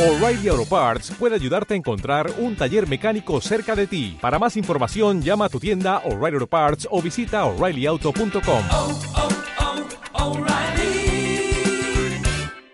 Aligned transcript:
O'Reilly 0.00 0.48
Auto 0.48 0.64
Parts 0.64 1.12
puede 1.18 1.34
ayudarte 1.34 1.74
a 1.74 1.76
encontrar 1.76 2.32
un 2.38 2.56
taller 2.56 2.88
mecánico 2.88 3.38
cerca 3.42 3.76
de 3.76 3.86
ti. 3.86 4.16
Para 4.18 4.38
más 4.38 4.56
información, 4.56 5.20
llama 5.20 5.44
a 5.44 5.48
tu 5.50 5.60
tienda 5.60 5.98
O'Reilly 6.06 6.36
Auto 6.36 6.46
Parts 6.46 6.88
o 6.90 7.02
visita 7.02 7.44
oreillyauto.com. 7.44 8.64
oh, 8.70 8.98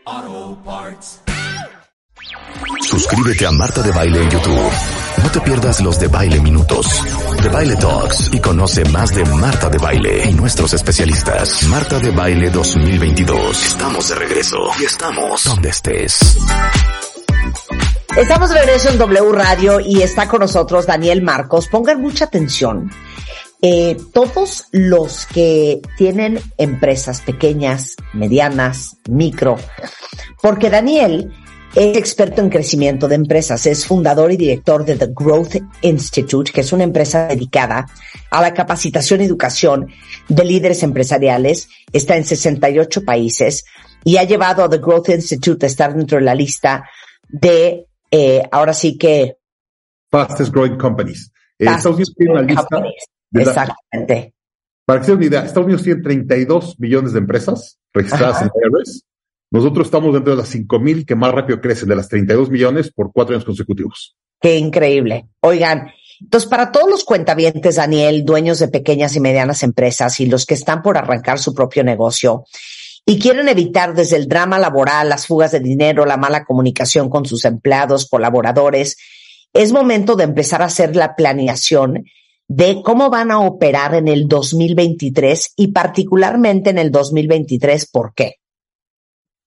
oh, 0.07 0.59
Parts. 0.65 1.21
Suscríbete 2.83 3.45
a 3.45 3.51
Marta 3.51 3.83
de 3.83 3.91
Baile 3.91 4.23
en 4.23 4.31
YouTube. 4.31 4.71
No 5.25 5.31
te 5.33 5.41
pierdas 5.41 5.81
los 5.81 5.99
de 5.99 6.07
Baile 6.07 6.41
Minutos, 6.41 6.87
de 7.43 7.49
Baile 7.49 7.75
Talks 7.75 8.31
y 8.33 8.39
conoce 8.39 8.85
más 8.85 9.13
de 9.13 9.25
Marta 9.25 9.69
de 9.69 9.79
Baile 9.79 10.31
y 10.31 10.35
nuestros 10.35 10.73
especialistas. 10.75 11.65
Marta 11.65 11.99
de 11.99 12.13
Baile 12.13 12.51
2022. 12.51 13.67
Estamos 13.67 14.09
de 14.11 14.15
regreso 14.15 14.59
y 14.81 14.85
estamos 14.85 15.45
donde 15.45 15.71
estés. 15.71 16.37
Estamos 18.17 18.49
de 18.51 18.61
regreso 18.61 18.89
en 18.91 18.99
W 18.99 19.33
Radio 19.33 19.79
y 19.79 20.03
está 20.03 20.27
con 20.27 20.41
nosotros 20.41 20.87
Daniel 20.87 21.23
Marcos. 21.23 21.69
Pongan 21.69 22.01
mucha 22.01 22.25
atención. 22.25 22.91
Eh, 23.61 23.97
todos 24.13 24.67
los 24.73 25.27
que 25.27 25.81
tienen 25.97 26.41
empresas 26.57 27.21
pequeñas, 27.21 27.97
medianas, 28.13 28.97
micro, 29.09 29.57
porque 30.41 30.71
Daniel 30.71 31.33
es 31.75 31.97
experto 31.97 32.41
en 32.41 32.49
crecimiento 32.49 33.07
de 33.07 33.17
empresas, 33.17 33.67
es 33.67 33.85
fundador 33.85 34.33
y 34.33 34.39
director 34.39 34.85
de 34.85 34.97
The 34.97 35.09
Growth 35.15 35.57
Institute, 35.83 36.53
que 36.53 36.63
es 36.63 36.73
una 36.73 36.85
empresa 36.85 37.27
dedicada 37.27 37.87
a 38.31 38.41
la 38.41 38.55
capacitación 38.55 39.21
y 39.21 39.25
educación 39.25 39.89
de 40.29 40.45
líderes 40.45 40.83
empresariales, 40.83 41.69
está 41.93 42.17
en 42.17 42.25
68 42.25 43.05
países 43.05 43.65
y 44.05 44.17
ha 44.17 44.25
llevado 44.25 44.65
a 44.65 44.71
The 44.71 44.79
Growth 44.79 45.11
Institute 45.11 45.67
a 45.67 45.69
estar 45.69 45.95
dentro 45.95 46.19
de 46.19 46.25
la 46.25 46.35
lista 46.35 46.85
de 47.29 47.87
eh, 48.11 48.43
ahora 48.51 48.73
sí 48.73 48.97
que 48.99 49.37
Fastest 50.11 50.53
Growing 50.53 50.77
Companies. 50.79 51.33
Eh, 51.59 51.65
Estados 51.65 51.97
Unidos 51.97 52.15
tiene 52.17 52.33
una 52.33 52.43
lista. 52.43 52.67
la- 53.33 53.41
Exactamente. 53.43 54.35
para 54.85 55.01
que 55.01 55.07
se 55.07 55.11
den 55.13 55.19
una 55.19 55.27
idea, 55.27 55.41
Estados 55.45 55.65
Unidos 55.67 55.83
tiene 55.83 56.03
32 56.03 56.79
millones 56.79 57.13
de 57.13 57.19
empresas 57.19 57.79
registradas 57.93 58.37
Ajá. 58.37 58.45
en 58.47 58.71
IRS. 58.73 59.03
Nosotros 59.51 59.87
estamos 59.87 60.13
dentro 60.15 60.33
de 60.35 60.39
las 60.43 60.49
5.000 60.55 61.05
que 61.07 61.15
más 61.15 61.33
rápido 61.33 61.61
crecen, 61.61 61.89
de 61.89 61.97
las 61.97 62.09
32 62.09 62.51
millones 62.51 62.93
por 62.93 63.13
cuatro 63.13 63.35
años 63.35 63.45
consecutivos. 63.45 64.17
Qué 64.41 64.57
increíble. 64.59 65.29
Oigan, 65.41 65.91
entonces 66.21 66.49
para 66.49 66.73
todos 66.73 66.89
los 66.91 67.05
cuentavientes, 67.05 67.77
Daniel, 67.77 68.25
dueños 68.25 68.59
de 68.59 68.69
pequeñas 68.69 69.15
y 69.17 69.21
medianas 69.21 69.63
empresas 69.63 70.19
y 70.21 70.27
los 70.27 70.47
que 70.47 70.55
están 70.55 70.83
por 70.83 70.97
arrancar 70.99 71.39
su 71.39 71.55
propio 71.55 71.85
negocio 71.85 72.45
y 73.07 73.19
quieren 73.19 73.49
evitar 73.49 73.95
desde 73.95 74.17
el 74.17 74.29
drama 74.29 74.59
laboral, 74.59 75.09
las 75.09 75.27
fugas 75.27 75.53
de 75.53 75.61
dinero, 75.61 76.05
la 76.05 76.19
mala 76.19 76.45
comunicación 76.45 77.09
con 77.09 77.25
sus 77.25 77.45
empleados, 77.47 78.09
colaboradores, 78.11 78.99
es 79.55 79.73
momento 79.73 80.17
de 80.17 80.25
empezar 80.25 80.61
a 80.61 80.67
hacer 80.67 80.97
la 80.97 81.17
planeación 81.17 82.05
de 82.49 82.83
cómo 82.85 83.09
van 83.09 83.31
a 83.31 83.41
operar 83.41 83.95
en 83.95 84.09
el 84.09 84.29
2023 84.29 85.55
y 85.57 85.69
particularmente 85.69 86.71
en 86.71 86.79
el 86.79 86.91
2023, 86.91 87.89
¿por 87.91 88.13
qué? 88.15 88.35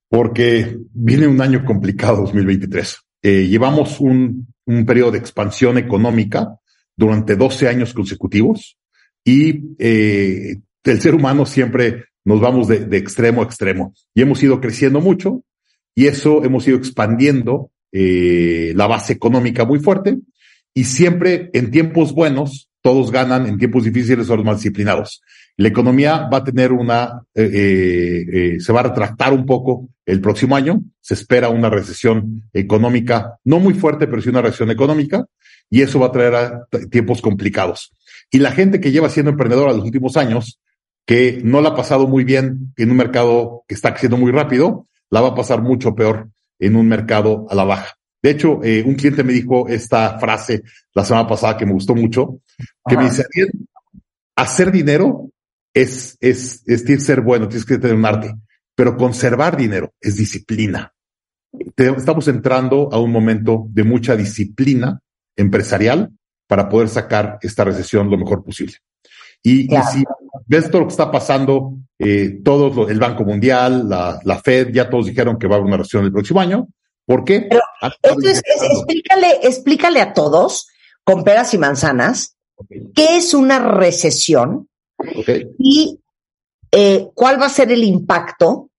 porque 0.09 0.77
viene 0.91 1.27
un 1.27 1.39
año 1.39 1.63
complicado 1.63 2.23
2023. 2.23 2.97
Eh, 3.21 3.47
llevamos 3.47 3.99
un, 3.99 4.53
un 4.65 4.85
periodo 4.85 5.11
de 5.11 5.19
expansión 5.19 5.77
económica 5.77 6.55
durante 6.95 7.35
12 7.35 7.69
años 7.69 7.93
consecutivos 7.93 8.77
y 9.23 9.75
eh, 9.77 10.57
el 10.83 11.01
ser 11.01 11.13
humano 11.13 11.45
siempre 11.45 12.05
nos 12.25 12.39
vamos 12.39 12.67
de, 12.67 12.85
de 12.85 12.97
extremo 12.97 13.41
a 13.41 13.45
extremo 13.45 13.93
y 14.13 14.21
hemos 14.21 14.41
ido 14.43 14.59
creciendo 14.59 15.01
mucho 15.01 15.43
y 15.95 16.07
eso 16.07 16.43
hemos 16.43 16.67
ido 16.67 16.77
expandiendo 16.77 17.71
eh, 17.91 18.73
la 18.75 18.87
base 18.87 19.13
económica 19.13 19.65
muy 19.65 19.79
fuerte 19.79 20.17
y 20.73 20.83
siempre 20.83 21.49
en 21.53 21.71
tiempos 21.71 22.13
buenos 22.13 22.69
todos 22.81 23.11
ganan, 23.11 23.45
en 23.45 23.57
tiempos 23.57 23.83
difíciles 23.83 24.27
son 24.27 24.37
los 24.37 24.45
más 24.45 24.57
disciplinados. 24.57 25.21
La 25.57 25.67
economía 25.67 26.29
va 26.31 26.37
a 26.37 26.43
tener 26.43 26.71
una, 26.71 27.21
eh, 27.35 27.49
eh, 27.53 28.25
eh, 28.31 28.59
se 28.59 28.71
va 28.71 28.79
a 28.79 28.83
retractar 28.83 29.33
un 29.33 29.45
poco 29.45 29.89
el 30.05 30.21
próximo 30.21 30.55
año. 30.55 30.81
Se 31.01 31.13
espera 31.13 31.49
una 31.49 31.69
recesión 31.69 32.49
económica, 32.53 33.37
no 33.43 33.59
muy 33.59 33.73
fuerte, 33.73 34.07
pero 34.07 34.21
sí 34.21 34.29
una 34.29 34.41
recesión 34.41 34.71
económica, 34.71 35.25
y 35.69 35.81
eso 35.81 35.99
va 35.99 36.07
a 36.07 36.11
traer 36.11 36.35
a 36.35 36.65
tiempos 36.89 37.21
complicados. 37.21 37.91
Y 38.31 38.39
la 38.39 38.51
gente 38.51 38.79
que 38.79 38.91
lleva 38.91 39.09
siendo 39.09 39.31
emprendedora 39.31 39.73
los 39.73 39.83
últimos 39.83 40.15
años, 40.15 40.61
que 41.09 41.41
no 41.43 41.59
la 41.59 41.69
ha 41.69 41.75
pasado 41.75 42.07
muy 42.07 42.23
bien 42.23 42.71
en 42.77 42.91
un 42.91 42.97
mercado 42.97 43.63
que 43.67 43.73
está 43.73 43.89
creciendo 43.93 44.15
muy 44.15 44.31
rápido, 44.31 44.85
la 45.09 45.21
va 45.21 45.29
a 45.29 45.33
pasar 45.35 45.59
mucho 45.59 45.95
peor 45.95 46.29
en 46.59 46.75
un 46.75 46.87
mercado 46.87 47.47
a 47.49 47.55
la 47.55 47.63
baja. 47.63 47.95
De 48.21 48.29
hecho, 48.29 48.63
eh, 48.63 48.83
un 48.85 48.93
cliente 48.93 49.23
me 49.23 49.33
dijo 49.33 49.67
esta 49.67 50.19
frase 50.19 50.61
la 50.93 51.03
semana 51.03 51.27
pasada 51.27 51.57
que 51.57 51.65
me 51.65 51.73
gustó 51.73 51.95
mucho, 51.95 52.41
que 52.87 52.95
me 52.95 53.05
dice, 53.05 53.23
"Ariel, 53.33 53.49
hacer 54.35 54.71
dinero 54.71 55.31
es, 55.73 56.15
es, 56.21 56.61
es, 56.67 56.83
tienes 56.85 57.01
que 57.03 57.07
ser 57.07 57.21
bueno, 57.21 57.47
tienes 57.47 57.65
que 57.65 57.79
tener 57.79 57.95
un 57.95 58.05
arte, 58.05 58.31
pero 58.75 58.95
conservar 58.95 59.57
dinero 59.57 59.91
es 59.99 60.15
disciplina. 60.15 60.93
Te- 61.73 61.89
estamos 61.89 62.27
entrando 62.27 62.87
a 62.91 62.99
un 62.99 63.11
momento 63.11 63.65
de 63.71 63.83
mucha 63.83 64.15
disciplina 64.15 64.99
empresarial 65.35 66.11
para 66.45 66.69
poder 66.69 66.87
sacar 66.87 67.39
esta 67.41 67.63
recesión 67.63 68.11
lo 68.11 68.17
mejor 68.19 68.43
posible. 68.43 68.75
Y, 69.41 69.61
y 69.61 69.67
Claro. 69.69 69.87
si 69.91 70.03
ves 70.49 70.69
todo 70.69 70.81
lo 70.81 70.87
que 70.87 70.91
está 70.91 71.09
pasando, 71.11 71.73
eh, 71.97 72.39
todos, 72.43 72.75
lo- 72.75 72.89
el 72.89 72.99
Banco 72.99 73.23
Mundial, 73.23 73.87
la, 73.87 74.19
la 74.23 74.39
Fed, 74.39 74.69
ya 74.73 74.89
todos 74.89 75.05
dijeron 75.05 75.37
que 75.39 75.47
va 75.47 75.55
a 75.55 75.57
haber 75.59 75.67
una 75.67 75.77
recesión 75.77 76.03
el 76.05 76.11
próximo 76.11 76.39
año. 76.41 76.67
¿Por 77.05 77.23
qué? 77.23 77.47
Pero, 77.49 77.61
es- 77.81 78.17
inyectando. 78.17 78.65
explícale, 78.73 79.39
explícale 79.43 80.01
a 80.01 80.13
todos, 80.13 80.67
con 81.03 81.23
peras 81.23 81.53
y 81.53 81.57
manzanas, 81.57 82.35
qué 82.93 83.17
es 83.17 83.33
una 83.33 83.59
recesión 83.59 84.67
y 85.57 85.99
eh, 86.71 87.07
cuál 87.13 87.41
va 87.41 87.45
a 87.45 87.49
ser 87.49 87.71
el 87.71 87.83
impacto 87.83 88.69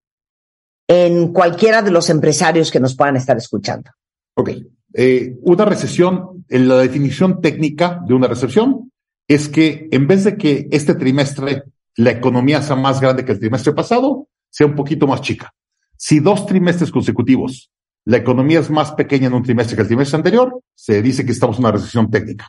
en 0.89 1.33
cualquiera 1.33 1.83
de 1.83 1.91
los 1.91 2.11
empresarios 2.11 2.71
que 2.71 2.81
nos 2.81 2.95
puedan 2.97 3.17
estar 3.17 3.37
escuchando. 3.37 3.91
Ok. 4.35 4.51
Eh, 4.93 5.37
una 5.43 5.65
recesión, 5.65 6.45
en 6.49 6.69
la 6.69 6.79
definición 6.79 7.41
técnica 7.41 8.01
de 8.07 8.15
una 8.15 8.27
recesión 8.27 8.90
es 9.31 9.49
que 9.49 9.89
en 9.93 10.09
vez 10.09 10.25
de 10.25 10.37
que 10.37 10.67
este 10.73 10.97
trimestre 10.97 11.63
la 11.95 12.11
economía 12.11 12.61
sea 12.63 12.75
más 12.75 13.01
grande 13.01 13.25
que 13.25 13.31
el 13.31 13.39
trimestre 13.39 13.73
pasado, 13.73 14.27
sea 14.51 14.67
un 14.67 14.75
poquito 14.75 15.07
más 15.07 15.21
chica. 15.21 15.55
Si 15.97 16.19
dos 16.19 16.47
trimestres 16.47 16.91
consecutivos 16.91 17.71
la 18.07 18.17
economía 18.17 18.59
es 18.59 18.71
más 18.71 18.91
pequeña 18.93 19.29
en 19.29 19.35
un 19.35 19.45
trimestre 19.45 19.77
que 19.77 19.83
el 19.83 19.89
trimestre 19.89 20.17
anterior, 20.17 20.61
se 20.75 21.01
dice 21.01 21.25
que 21.25 21.31
estamos 21.31 21.59
en 21.59 21.65
una 21.65 21.73
recesión 21.73 22.11
técnica. 22.11 22.49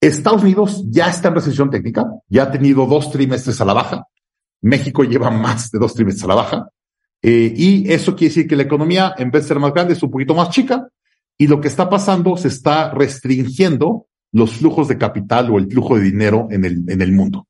Estados 0.00 0.42
Unidos 0.42 0.84
ya 0.88 1.08
está 1.08 1.28
en 1.28 1.34
recesión 1.34 1.68
técnica, 1.68 2.04
ya 2.28 2.44
ha 2.44 2.50
tenido 2.52 2.86
dos 2.86 3.10
trimestres 3.10 3.60
a 3.60 3.64
la 3.64 3.72
baja. 3.72 4.06
México 4.60 5.02
lleva 5.02 5.30
más 5.32 5.72
de 5.72 5.80
dos 5.80 5.94
trimestres 5.94 6.24
a 6.24 6.28
la 6.28 6.34
baja. 6.36 6.68
Eh, 7.22 7.52
y 7.56 7.92
eso 7.92 8.14
quiere 8.14 8.32
decir 8.32 8.46
que 8.46 8.54
la 8.54 8.62
economía, 8.62 9.14
en 9.18 9.32
vez 9.32 9.42
de 9.42 9.48
ser 9.48 9.58
más 9.58 9.72
grande, 9.72 9.94
es 9.94 10.02
un 10.04 10.12
poquito 10.12 10.32
más 10.34 10.50
chica. 10.50 10.86
Y 11.36 11.48
lo 11.48 11.60
que 11.60 11.68
está 11.68 11.88
pasando, 11.88 12.36
se 12.36 12.48
está 12.48 12.92
restringiendo 12.92 14.06
los 14.32 14.52
flujos 14.52 14.88
de 14.88 14.98
capital 14.98 15.50
o 15.50 15.58
el 15.58 15.70
flujo 15.70 15.96
de 15.96 16.02
dinero 16.02 16.48
en 16.50 16.64
el, 16.64 16.84
en 16.88 17.02
el 17.02 17.12
mundo. 17.12 17.46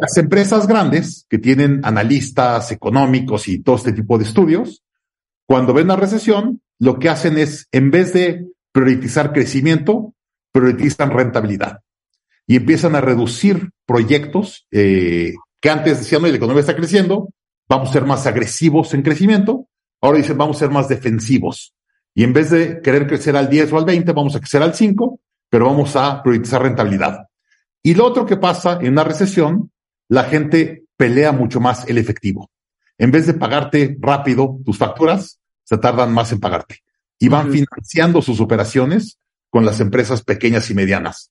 Las 0.00 0.16
empresas 0.16 0.66
grandes 0.66 1.26
que 1.28 1.38
tienen 1.38 1.80
analistas 1.84 2.72
económicos 2.72 3.46
y 3.48 3.60
todo 3.62 3.76
este 3.76 3.92
tipo 3.92 4.18
de 4.18 4.24
estudios, 4.24 4.82
cuando 5.46 5.72
ven 5.72 5.88
la 5.88 5.96
recesión, 5.96 6.60
lo 6.78 6.98
que 6.98 7.08
hacen 7.08 7.38
es, 7.38 7.68
en 7.72 7.90
vez 7.90 8.12
de 8.12 8.46
priorizar 8.72 9.32
crecimiento, 9.32 10.14
priorizan 10.52 11.10
rentabilidad 11.10 11.80
y 12.46 12.56
empiezan 12.56 12.96
a 12.96 13.00
reducir 13.00 13.70
proyectos 13.86 14.66
eh, 14.70 15.34
que 15.60 15.70
antes 15.70 15.98
decían, 15.98 16.22
"Oye, 16.22 16.32
la 16.32 16.38
economía 16.38 16.60
está 16.60 16.76
creciendo, 16.76 17.30
vamos 17.68 17.90
a 17.90 17.92
ser 17.92 18.04
más 18.04 18.26
agresivos 18.26 18.94
en 18.94 19.02
crecimiento. 19.02 19.68
Ahora 20.00 20.18
dicen, 20.18 20.38
vamos 20.38 20.56
a 20.56 20.60
ser 20.60 20.70
más 20.70 20.88
defensivos. 20.88 21.74
Y 22.14 22.24
en 22.24 22.32
vez 22.32 22.50
de 22.50 22.80
querer 22.80 23.06
crecer 23.06 23.36
al 23.36 23.48
10 23.48 23.72
o 23.72 23.78
al 23.78 23.84
20, 23.84 24.12
vamos 24.12 24.36
a 24.36 24.40
crecer 24.40 24.62
al 24.62 24.74
5, 24.74 25.20
pero 25.56 25.68
vamos 25.68 25.96
a 25.96 26.22
priorizar 26.22 26.60
rentabilidad. 26.60 27.28
Y 27.82 27.94
lo 27.94 28.04
otro 28.04 28.26
que 28.26 28.36
pasa 28.36 28.78
en 28.78 28.92
una 28.92 29.04
recesión, 29.04 29.72
la 30.06 30.24
gente 30.24 30.84
pelea 30.98 31.32
mucho 31.32 31.60
más 31.60 31.88
el 31.88 31.96
efectivo. 31.96 32.50
En 32.98 33.10
vez 33.10 33.26
de 33.26 33.32
pagarte 33.32 33.96
rápido 33.98 34.58
tus 34.66 34.76
facturas, 34.76 35.40
se 35.64 35.78
tardan 35.78 36.12
más 36.12 36.30
en 36.32 36.40
pagarte. 36.40 36.82
Y 37.18 37.28
van 37.28 37.50
financiando 37.50 38.20
sus 38.20 38.38
operaciones 38.42 39.18
con 39.48 39.64
las 39.64 39.80
empresas 39.80 40.22
pequeñas 40.22 40.68
y 40.68 40.74
medianas. 40.74 41.30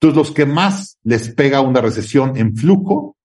Entonces, 0.00 0.16
los 0.16 0.30
que 0.30 0.46
más 0.46 0.96
les 1.02 1.28
pega 1.34 1.60
una 1.60 1.82
recesión 1.82 2.34
en 2.38 2.56
flujo 2.56 3.18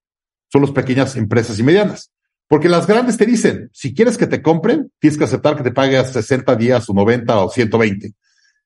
son 0.52 0.64
las 0.64 0.72
pequeñas 0.72 1.16
empresas 1.16 1.60
y 1.60 1.64
medianas. 1.64 2.12
Porque 2.50 2.68
las 2.68 2.88
grandes 2.88 3.16
te 3.16 3.26
dicen, 3.26 3.70
si 3.72 3.94
quieres 3.94 4.18
que 4.18 4.28
te 4.28 4.42
compren, 4.42 4.92
tienes 5.00 5.18
que 5.18 5.24
aceptar 5.24 5.56
que 5.56 5.64
te 5.64 5.72
pagues 5.72 6.12
60 6.12 6.58
días 6.58 6.90
o 6.90 6.94
90 6.94 7.40
o 7.40 7.50
120. 7.50 8.16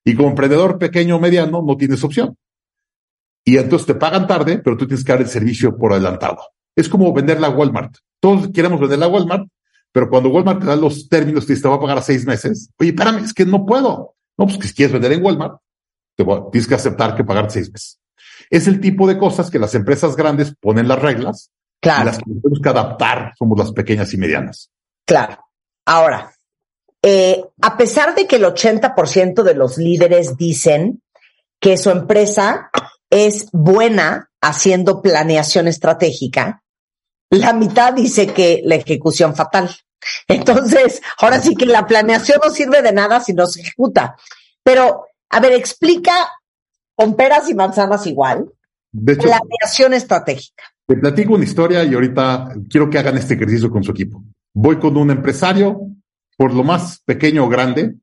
Y 0.06 0.16
como 0.16 0.30
emprendedor 0.30 0.78
pequeño 0.78 1.16
o 1.18 1.20
mediano, 1.20 1.62
no 1.66 1.76
tienes 1.78 2.04
opción. 2.04 2.38
Y 3.44 3.58
entonces 3.58 3.86
te 3.88 3.96
pagan 3.96 4.28
tarde, 4.28 4.60
pero 4.60 4.78
tú 4.78 4.88
tienes 4.88 5.04
que 5.04 5.12
dar 5.12 5.22
el 5.22 5.28
servicio 5.28 5.78
por 5.78 5.92
adelantado. 5.94 6.40
Es 6.76 6.88
como 6.90 7.12
venderla 7.14 7.48
a 7.48 7.52
Walmart. 7.52 7.96
Todos 8.20 8.50
queremos 8.54 8.80
venderla 8.80 9.06
a 9.06 9.10
Walmart, 9.10 9.48
pero 9.92 10.10
cuando 10.10 10.30
Walmart 10.30 10.60
te 10.62 10.66
da 10.68 10.76
los 10.76 11.08
términos, 11.10 11.46
te 11.46 11.54
dice, 11.54 11.64
te 11.64 11.70
va 11.70 11.76
a 11.76 11.80
pagar 11.80 11.98
a 12.00 12.02
seis 12.02 12.26
meses. 12.26 12.70
Oye, 12.80 12.90
espérame, 12.90 13.24
es 13.24 13.34
que 13.34 13.46
no 13.46 13.66
puedo. 13.66 14.16
No, 14.38 14.46
pues 14.46 14.58
que 14.58 14.68
si 14.68 14.74
quieres 14.74 14.94
vender 14.94 15.12
en 15.14 15.24
Walmart, 15.24 15.58
te 16.16 16.24
voy- 16.24 16.42
tienes 16.52 16.68
que 16.68 16.76
aceptar 16.76 17.16
que 17.16 17.24
pagar 17.24 17.50
seis 17.52 17.72
meses. 17.72 18.00
Es 18.50 18.68
el 18.68 18.80
tipo 18.80 19.08
de 19.08 19.18
cosas 19.18 19.50
que 19.50 19.60
las 19.60 19.74
empresas 19.76 20.16
grandes 20.16 20.54
ponen 20.60 20.88
las 20.88 21.02
reglas 21.02 21.50
y 21.52 21.80
Claro, 21.82 22.06
las 22.06 22.18
que 22.18 22.26
tenemos 22.26 22.60
que 22.62 22.70
adaptar 22.70 23.34
somos 23.38 23.58
las 23.58 23.72
pequeñas 23.72 24.14
y 24.14 24.18
medianas. 24.18 24.70
claro. 25.08 25.38
Ahora, 25.88 26.32
eh, 27.08 27.46
a 27.62 27.78
pesar 27.78 28.16
de 28.16 28.26
que 28.26 28.38
el 28.38 28.46
80% 28.46 29.44
de 29.44 29.54
los 29.54 29.78
líderes 29.78 30.38
dicen 30.38 31.04
que 31.60 31.78
su 31.78 31.92
empresa 31.92 32.72
es 33.12 33.48
buena 33.52 34.32
haciendo 34.42 35.04
planeación 35.04 35.68
estratégica, 35.68 36.64
la 37.30 37.54
mitad 37.54 37.94
dice 37.94 38.34
que 38.34 38.62
la 38.66 38.74
ejecución 38.74 39.36
fatal. 39.36 39.70
Entonces, 40.28 41.00
ahora 41.20 41.40
sí 41.40 41.56
que 41.56 41.68
la 41.68 41.86
planeación 41.86 42.40
no 42.44 42.50
sirve 42.50 42.82
de 42.82 42.92
nada 42.92 43.20
si 43.20 43.34
no 43.34 43.46
se 43.46 43.62
ejecuta. 43.62 44.16
Pero, 44.64 45.06
a 45.30 45.40
ver, 45.40 45.54
explica 45.54 46.12
con 46.96 47.16
peras 47.16 47.48
y 47.50 47.54
manzanas 47.54 48.08
igual, 48.08 48.52
De 48.92 49.14
hecho, 49.14 49.28
planeación 49.28 49.94
estratégica. 49.94 50.64
te 50.88 50.96
platico 50.96 51.36
una 51.36 51.44
historia 51.44 51.84
y 51.84 51.94
ahorita 51.94 52.56
quiero 52.68 52.90
que 52.90 52.98
hagan 52.98 53.18
este 53.18 53.36
ejercicio 53.36 53.70
con 53.70 53.84
su 53.84 53.92
equipo. 53.92 54.24
Voy 54.56 54.80
con 54.80 54.98
un 54.98 55.12
empresario, 55.12 55.82
por 56.38 56.54
lo 56.54 56.64
más 56.64 57.02
pequeño 57.06 57.46
o 57.46 57.50
grande, 57.50 57.96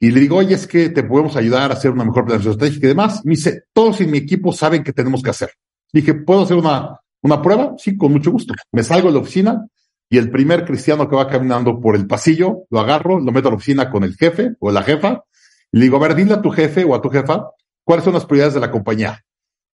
y 0.00 0.10
le 0.12 0.20
digo, 0.20 0.36
oye, 0.36 0.54
es 0.54 0.66
que 0.66 0.90
te 0.90 1.02
podemos 1.02 1.34
ayudar 1.36 1.70
a 1.70 1.74
hacer 1.74 1.90
una 1.90 2.04
mejor 2.04 2.24
planeación 2.24 2.52
estratégica 2.52 2.86
y 2.86 2.90
demás. 2.90 3.22
Me 3.24 3.30
dice, 3.30 3.64
todos 3.72 4.00
en 4.00 4.10
mi 4.12 4.18
equipo 4.18 4.52
saben 4.52 4.84
que 4.84 4.92
tenemos 4.92 5.22
que 5.22 5.30
hacer. 5.30 5.50
Dije, 5.92 6.14
¿puedo 6.14 6.42
hacer 6.42 6.56
una, 6.56 7.00
una 7.22 7.42
prueba? 7.42 7.74
Sí, 7.78 7.96
con 7.96 8.12
mucho 8.12 8.30
gusto. 8.30 8.54
Me 8.70 8.84
salgo 8.84 9.08
de 9.08 9.14
la 9.14 9.20
oficina 9.20 9.66
y 10.08 10.18
el 10.18 10.30
primer 10.30 10.64
cristiano 10.64 11.08
que 11.08 11.16
va 11.16 11.26
caminando 11.26 11.80
por 11.80 11.96
el 11.96 12.06
pasillo, 12.06 12.64
lo 12.70 12.78
agarro, 12.78 13.18
lo 13.18 13.32
meto 13.32 13.48
a 13.48 13.50
la 13.50 13.56
oficina 13.56 13.90
con 13.90 14.04
el 14.04 14.14
jefe 14.16 14.52
o 14.60 14.70
la 14.70 14.82
jefa, 14.82 15.24
y 15.72 15.78
le 15.78 15.84
digo, 15.86 15.96
a 15.96 16.00
ver, 16.00 16.14
dile 16.14 16.34
a 16.34 16.42
tu 16.42 16.50
jefe 16.50 16.84
o 16.84 16.94
a 16.94 17.02
tu 17.02 17.10
jefa 17.10 17.50
cuáles 17.84 18.04
son 18.04 18.14
las 18.14 18.24
prioridades 18.24 18.54
de 18.54 18.60
la 18.60 18.70
compañía. 18.70 19.24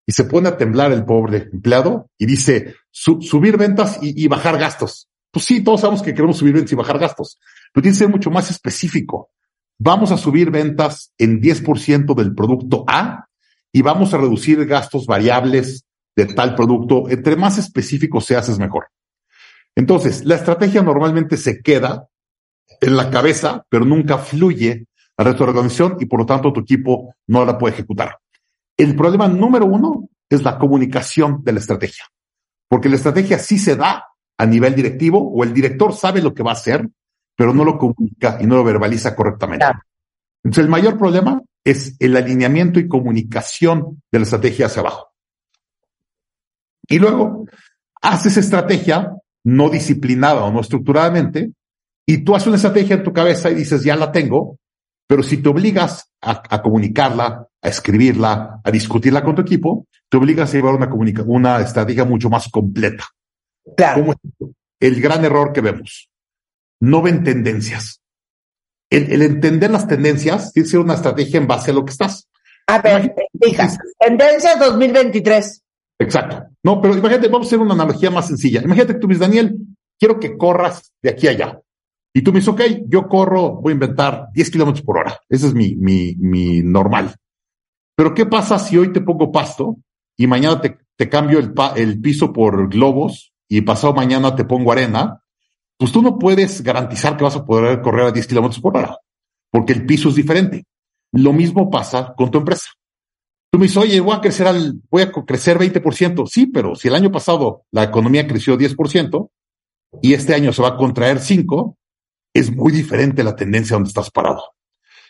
Y 0.08 0.14
se 0.14 0.24
pone 0.24 0.48
a 0.50 0.58
temblar 0.58 0.92
el 0.94 1.04
pobre 1.04 1.50
empleado 1.52 2.10
y 2.18 2.26
dice, 2.26 2.76
"Su- 2.92 3.22
subir 3.22 3.58
ventas 3.58 4.00
y, 4.02 4.24
y 4.24 4.28
bajar 4.28 4.58
gastos. 4.58 5.10
Pues 5.32 5.46
sí, 5.46 5.64
todos 5.64 5.82
sabemos 5.82 6.02
que 6.02 6.14
queremos 6.14 6.38
subir 6.38 6.54
ventas 6.54 6.72
y 6.72 6.76
bajar 6.76 7.00
gastos, 7.00 7.40
pero 7.74 7.82
tiene 7.82 7.96
que 7.96 8.00
ser 8.00 8.10
mucho 8.10 8.32
más 8.32 8.50
específico. 8.52 9.32
Vamos 9.80 10.12
a 10.12 10.18
subir 10.18 10.52
ventas 10.52 11.12
en 11.18 11.42
10% 11.42 12.16
del 12.16 12.34
producto 12.34 12.86
A 12.88 13.28
y 13.72 13.82
vamos 13.82 14.14
a 14.14 14.18
reducir 14.18 14.66
gastos 14.66 15.06
variables 15.08 15.86
de 16.16 16.28
tal 16.28 16.56
producto. 16.56 17.10
Entre 17.10 17.36
más 17.36 17.58
específico 17.58 18.22
seas, 18.22 18.48
es 18.50 18.60
mejor. 18.60 18.88
Entonces, 19.76 20.24
la 20.24 20.36
estrategia 20.36 20.84
normalmente 20.84 21.36
se 21.36 21.62
queda 21.62 22.08
en 22.80 22.96
la 22.96 23.10
cabeza, 23.10 23.66
pero 23.70 23.86
nunca 23.86 24.20
fluye 24.20 24.86
al 25.18 25.26
resto 25.26 25.44
de 25.44 25.48
la 25.48 25.58
organización 25.58 25.98
y 26.00 26.06
por 26.06 26.20
lo 26.20 26.26
tanto 26.26 26.54
tu 26.54 26.62
equipo 26.62 27.16
no 27.28 27.44
la 27.44 27.58
puede 27.58 27.74
ejecutar. 27.74 28.20
El 28.78 28.96
problema 28.96 29.28
número 29.28 29.66
uno 29.66 30.10
es 30.30 30.44
la 30.44 30.58
comunicación 30.58 31.44
de 31.44 31.54
la 31.54 31.60
estrategia, 31.60 32.06
porque 32.68 32.90
la 32.90 32.96
estrategia 32.96 33.40
sí 33.40 33.58
se 33.58 33.76
da 33.76 34.06
a 34.38 34.46
nivel 34.46 34.76
directivo 34.76 35.20
o 35.20 35.44
el 35.44 35.54
director 35.54 35.94
sabe 35.94 36.22
lo 36.22 36.34
que 36.34 36.44
va 36.44 36.52
a 36.52 36.56
hacer, 36.56 36.88
pero 37.36 37.54
no 37.54 37.64
lo 37.64 37.78
comunica 37.78 38.38
y 38.40 38.46
no 38.46 38.56
lo 38.56 38.64
verbaliza 38.64 39.16
correctamente. 39.16 39.66
Claro. 39.66 39.80
Entonces, 40.44 40.66
el 40.66 40.70
mayor 40.70 40.98
problema 40.98 41.42
es 41.64 41.96
el 42.00 42.18
alineamiento 42.18 42.80
y 42.80 42.88
comunicación 42.88 44.02
de 44.12 44.20
la 44.20 44.24
estrategia 44.24 44.66
hacia 44.66 44.82
abajo. 44.82 45.08
Y 46.88 47.00
luego, 47.00 47.46
haces 48.02 48.38
estrategia 48.38 49.14
no 49.46 49.70
disciplinada 49.70 50.44
o 50.44 50.52
no 50.52 50.62
estructuradamente, 50.62 51.52
y 52.06 52.24
tú 52.24 52.36
haces 52.36 52.48
una 52.48 52.58
estrategia 52.58 52.98
en 52.98 53.04
tu 53.04 53.14
cabeza 53.14 53.50
y 53.50 53.56
dices, 53.56 53.84
ya 53.84 53.96
la 53.96 54.12
tengo, 54.12 54.58
pero 55.08 55.24
si 55.24 55.38
te 55.38 55.50
obligas 55.50 56.12
a, 56.22 56.44
a 56.50 56.62
comunicarla, 56.62 57.48
a 57.62 57.68
escribirla, 57.70 58.62
a 58.64 58.72
discutirla 58.72 59.24
con 59.24 59.36
tu 59.36 59.42
equipo, 59.42 59.88
te 60.10 60.18
obligas 60.18 60.50
a 60.50 60.58
llevar 60.58 60.76
una, 60.76 60.90
una 61.26 61.62
estrategia 61.62 62.04
mucho 62.06 62.30
más 62.30 62.50
completa. 62.50 63.06
Claro. 63.78 64.02
Como 64.02 64.16
el 64.80 65.02
gran 65.02 65.24
error 65.24 65.54
que 65.54 65.62
vemos. 65.62 66.10
No 66.84 67.02
ven 67.02 67.24
tendencias. 67.24 68.02
El, 68.90 69.12
el 69.12 69.22
entender 69.22 69.72
las 69.72 69.88
tendencias 69.88 70.52
tiene 70.52 70.66
que 70.66 70.72
ser 70.72 70.80
una 70.82 70.96
estrategia 70.96 71.40
en 71.40 71.48
base 71.48 71.72
a 71.72 71.74
lo 71.74 71.86
que 71.86 71.92
estás. 71.92 72.28
A 72.68 72.80
ver, 72.82 73.14
fija, 73.42 73.70
tendencias 74.00 74.60
2023. 74.60 75.64
Exacto. 76.00 76.44
No, 76.64 76.82
pero 76.82 76.96
imagínate, 76.96 77.28
vamos 77.30 77.48
a 77.48 77.50
hacer 77.50 77.60
una 77.60 77.74
analogía 77.74 78.12
más 78.12 78.28
sencilla. 78.28 78.62
Imagínate 78.62 78.94
que 78.94 79.00
tú 79.00 79.08
me 79.08 79.14
dices, 79.14 79.28
Daniel, 79.28 79.58
quiero 79.98 80.20
que 80.20 80.38
corras 80.38 80.92
de 81.02 81.10
aquí 81.10 81.28
a 81.28 81.32
allá. 81.32 81.62
Y 82.14 82.22
tú 82.22 82.32
me 82.34 82.40
dices, 82.40 82.54
ok, 82.54 82.62
yo 82.88 83.08
corro, 83.08 83.54
voy 83.62 83.72
a 83.72 83.74
inventar 83.76 84.28
10 84.34 84.52
kilómetros 84.52 84.86
por 84.86 84.98
hora. 84.98 85.20
Ese 85.30 85.48
es 85.48 85.54
mi, 85.54 85.76
mi, 85.76 86.16
mi 86.18 86.62
normal. 86.62 87.16
Pero 87.96 88.14
¿qué 88.14 88.26
pasa 88.26 88.60
si 88.60 88.78
hoy 88.78 88.92
te 88.92 89.02
pongo 89.02 89.32
pasto 89.32 89.78
y 90.18 90.28
mañana 90.28 90.60
te, 90.62 90.78
te 90.98 91.10
cambio 91.10 91.40
el, 91.40 91.54
pa- 91.54 91.74
el 91.76 92.00
piso 92.02 92.34
por 92.34 92.70
globos 92.70 93.34
y 93.50 93.62
pasado 93.62 93.94
mañana 93.94 94.36
te 94.36 94.44
pongo 94.46 94.72
arena? 94.72 95.23
Pues 95.84 95.92
tú 95.92 96.02
no 96.02 96.18
puedes 96.18 96.64
garantizar 96.64 97.18
que 97.18 97.26
vas 97.26 97.36
a 97.36 97.44
poder 97.44 97.82
correr 97.82 98.06
a 98.06 98.12
10 98.14 98.26
kilómetros 98.28 98.62
por 98.62 98.78
hora, 98.78 99.00
porque 99.52 99.74
el 99.74 99.86
piso 99.86 100.08
es 100.08 100.16
diferente. 100.16 100.64
Lo 101.12 101.34
mismo 101.34 101.70
pasa 101.70 102.14
con 102.16 102.32
tu 102.32 102.38
empresa. 102.38 102.70
Tú 103.52 103.60
me 103.60 103.66
dices, 103.66 103.76
oye, 103.76 104.00
voy 104.00 104.16
a 104.16 104.22
crecer 104.22 104.48
al, 104.48 104.80
voy 104.90 105.02
a 105.02 105.12
crecer 105.12 105.60
20%. 105.60 106.26
Sí, 106.26 106.46
pero 106.46 106.74
si 106.76 106.88
el 106.88 106.96
año 106.96 107.12
pasado 107.12 107.66
la 107.72 107.84
economía 107.84 108.26
creció 108.26 108.58
10% 108.58 109.30
y 110.02 110.14
este 110.14 110.34
año 110.34 110.54
se 110.54 110.62
va 110.62 110.70
a 110.70 110.78
contraer 110.78 111.20
5, 111.20 111.78
es 112.34 112.56
muy 112.56 112.72
diferente 112.72 113.22
la 113.22 113.36
tendencia 113.36 113.76
donde 113.76 113.90
estás 113.90 114.10
parado. 114.10 114.54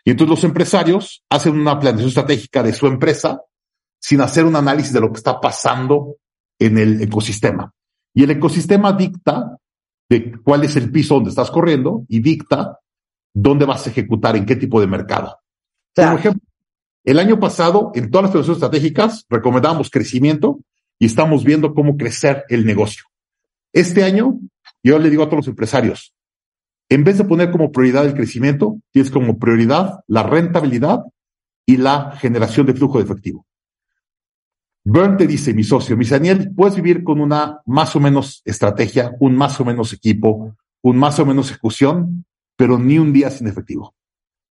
Y 0.04 0.10
entonces 0.10 0.32
los 0.32 0.44
empresarios 0.44 1.24
hacen 1.30 1.54
una 1.54 1.80
planeación 1.80 2.08
estratégica 2.08 2.64
de 2.64 2.74
su 2.74 2.88
empresa 2.88 3.44
sin 4.02 4.22
hacer 4.22 4.44
un 4.44 4.56
análisis 4.56 4.92
de 4.92 5.02
lo 5.02 5.12
que 5.12 5.18
está 5.18 5.40
pasando 5.40 6.16
en 6.58 6.80
el 6.80 7.00
ecosistema. 7.00 7.72
Y 8.16 8.24
el 8.24 8.32
ecosistema 8.32 8.92
dicta 8.92 9.60
de 10.14 10.32
cuál 10.44 10.64
es 10.64 10.76
el 10.76 10.92
piso 10.92 11.16
donde 11.16 11.32
estás 11.32 11.50
corriendo 11.50 12.06
y 12.08 12.20
dicta 12.20 12.80
dónde 13.34 13.66
vas 13.66 13.88
a 13.88 13.90
ejecutar, 13.90 14.36
en 14.36 14.46
qué 14.46 14.56
tipo 14.56 14.80
de 14.80 14.86
mercado. 14.86 15.40
Claro. 15.96 16.12
Por 16.12 16.20
ejemplo, 16.20 16.42
el 17.04 17.20
año 17.20 17.40
pasado, 17.40 17.92
en 17.96 18.12
todas 18.12 18.26
las 18.26 18.32
planeaciones 18.32 18.58
estratégicas, 18.58 19.26
recomendábamos 19.28 19.90
crecimiento 19.90 20.60
y 21.00 21.08
estamos 21.08 21.44
viendo 21.44 21.74
cómo 21.74 21.98
crecer 21.98 22.44
el 22.50 22.64
negocio. 22.64 23.06
Este 23.74 24.04
año, 24.04 24.40
yo 24.84 25.00
le 25.00 25.10
digo 25.10 25.24
a 25.24 25.26
todos 25.26 25.40
los 25.40 25.48
empresarios, 25.48 26.14
en 26.90 27.04
vez 27.04 27.18
de 27.18 27.24
poner 27.24 27.50
como 27.50 27.72
prioridad 27.72 28.06
el 28.06 28.14
crecimiento, 28.14 28.78
tienes 28.92 29.10
como 29.10 29.40
prioridad 29.40 30.02
la 30.08 30.22
rentabilidad 30.22 31.00
y 31.66 31.78
la 31.78 32.12
generación 32.18 32.68
de 32.68 32.76
flujo 32.76 33.00
de 33.00 33.06
efectivo. 33.06 33.48
Bern 34.86 35.16
te 35.18 35.28
dice, 35.28 35.54
mi 35.54 35.64
socio, 35.64 35.96
mi 35.96 36.06
Daniel, 36.06 36.54
puedes 36.54 36.76
vivir 36.76 37.04
con 37.04 37.22
una 37.22 37.62
más 37.66 37.96
o 37.96 38.00
menos 38.00 38.42
estrategia, 38.44 39.16
un 39.20 39.36
más 39.36 39.60
o 39.60 39.66
menos 39.66 39.94
equipo, 39.94 40.56
un 40.82 40.98
más 40.98 41.20
o 41.20 41.26
menos 41.26 41.50
ejecución, 41.52 42.26
pero 42.58 42.78
ni 42.78 43.00
un 43.00 43.14
día 43.14 43.30
sin 43.30 43.48
efectivo. 43.48 43.96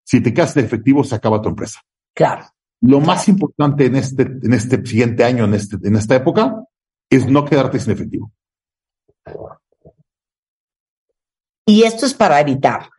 Si 0.04 0.20
te 0.20 0.32
quedas 0.32 0.54
sin 0.54 0.64
efectivo, 0.64 1.04
se 1.04 1.14
acaba 1.14 1.42
tu 1.42 1.50
empresa. 1.50 1.80
Claro. 2.14 2.46
Lo 2.80 3.00
más 3.00 3.28
importante 3.28 3.86
en 3.86 3.96
este, 3.96 4.22
en 4.22 4.52
este 4.54 4.84
siguiente 4.84 5.22
año, 5.22 5.44
en, 5.44 5.54
este, 5.54 5.76
en 5.82 5.96
esta 5.96 6.16
época, 6.16 6.64
es 7.08 7.28
no 7.28 7.44
quedarte 7.44 7.78
sin 7.78 7.92
efectivo. 7.92 8.32
Y 11.66 11.84
esto 11.84 12.06
es 12.06 12.14
para 12.14 12.40
evitar 12.40 12.90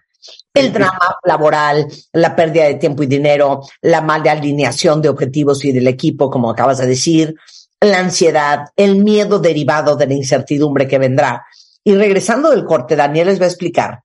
el 0.54 0.72
drama 0.72 1.18
laboral, 1.24 1.88
la 2.12 2.36
pérdida 2.36 2.66
de 2.66 2.76
tiempo 2.76 3.04
y 3.04 3.08
dinero, 3.08 3.62
la 3.82 4.02
mala 4.02 4.32
alineación 4.32 5.02
de 5.02 5.10
objetivos 5.10 5.66
y 5.66 5.72
del 5.72 5.88
equipo, 5.88 6.30
como 6.30 6.50
acabas 6.50 6.78
de 6.78 6.88
decir, 6.88 7.36
la 7.82 8.00
ansiedad, 8.00 8.66
el 8.76 9.04
miedo 9.04 9.40
derivado 9.40 9.96
de 9.96 10.08
la 10.08 10.14
incertidumbre 10.14 10.88
que 10.88 11.00
vendrá. 11.00 11.46
Y 11.84 11.96
regresando 11.96 12.50
del 12.50 12.66
corte, 12.66 12.96
Daniel 12.96 13.28
les 13.28 13.42
va 13.42 13.46
a 13.46 13.50
explicar 13.50 14.04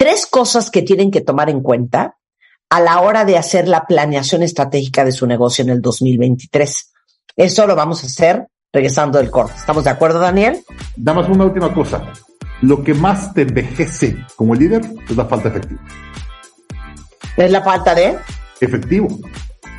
tres 0.00 0.26
cosas 0.26 0.70
que 0.70 0.80
tienen 0.80 1.10
que 1.10 1.20
tomar 1.20 1.50
en 1.50 1.60
cuenta 1.60 2.16
a 2.70 2.80
la 2.80 3.00
hora 3.00 3.26
de 3.26 3.36
hacer 3.36 3.68
la 3.68 3.84
planeación 3.84 4.42
estratégica 4.42 5.04
de 5.04 5.12
su 5.12 5.26
negocio 5.26 5.62
en 5.62 5.70
el 5.70 5.82
2023. 5.82 6.92
Eso 7.36 7.66
lo 7.66 7.76
vamos 7.76 8.02
a 8.02 8.06
hacer 8.06 8.46
regresando 8.72 9.18
del 9.18 9.30
corte. 9.30 9.52
¿Estamos 9.58 9.84
de 9.84 9.90
acuerdo, 9.90 10.18
Daniel? 10.18 10.64
Nada 10.96 11.20
más 11.20 11.28
una 11.28 11.44
última 11.44 11.74
cosa. 11.74 12.10
Lo 12.62 12.82
que 12.82 12.94
más 12.94 13.32
te 13.32 13.42
envejece 13.42 14.16
como 14.36 14.54
líder 14.54 14.82
es 15.08 15.16
la 15.16 15.24
falta 15.24 15.48
de 15.48 15.58
efectivo. 15.58 15.80
Es 17.36 17.50
la 17.50 17.62
falta 17.62 17.94
de... 17.94 18.18
Efectivo. 18.60 19.08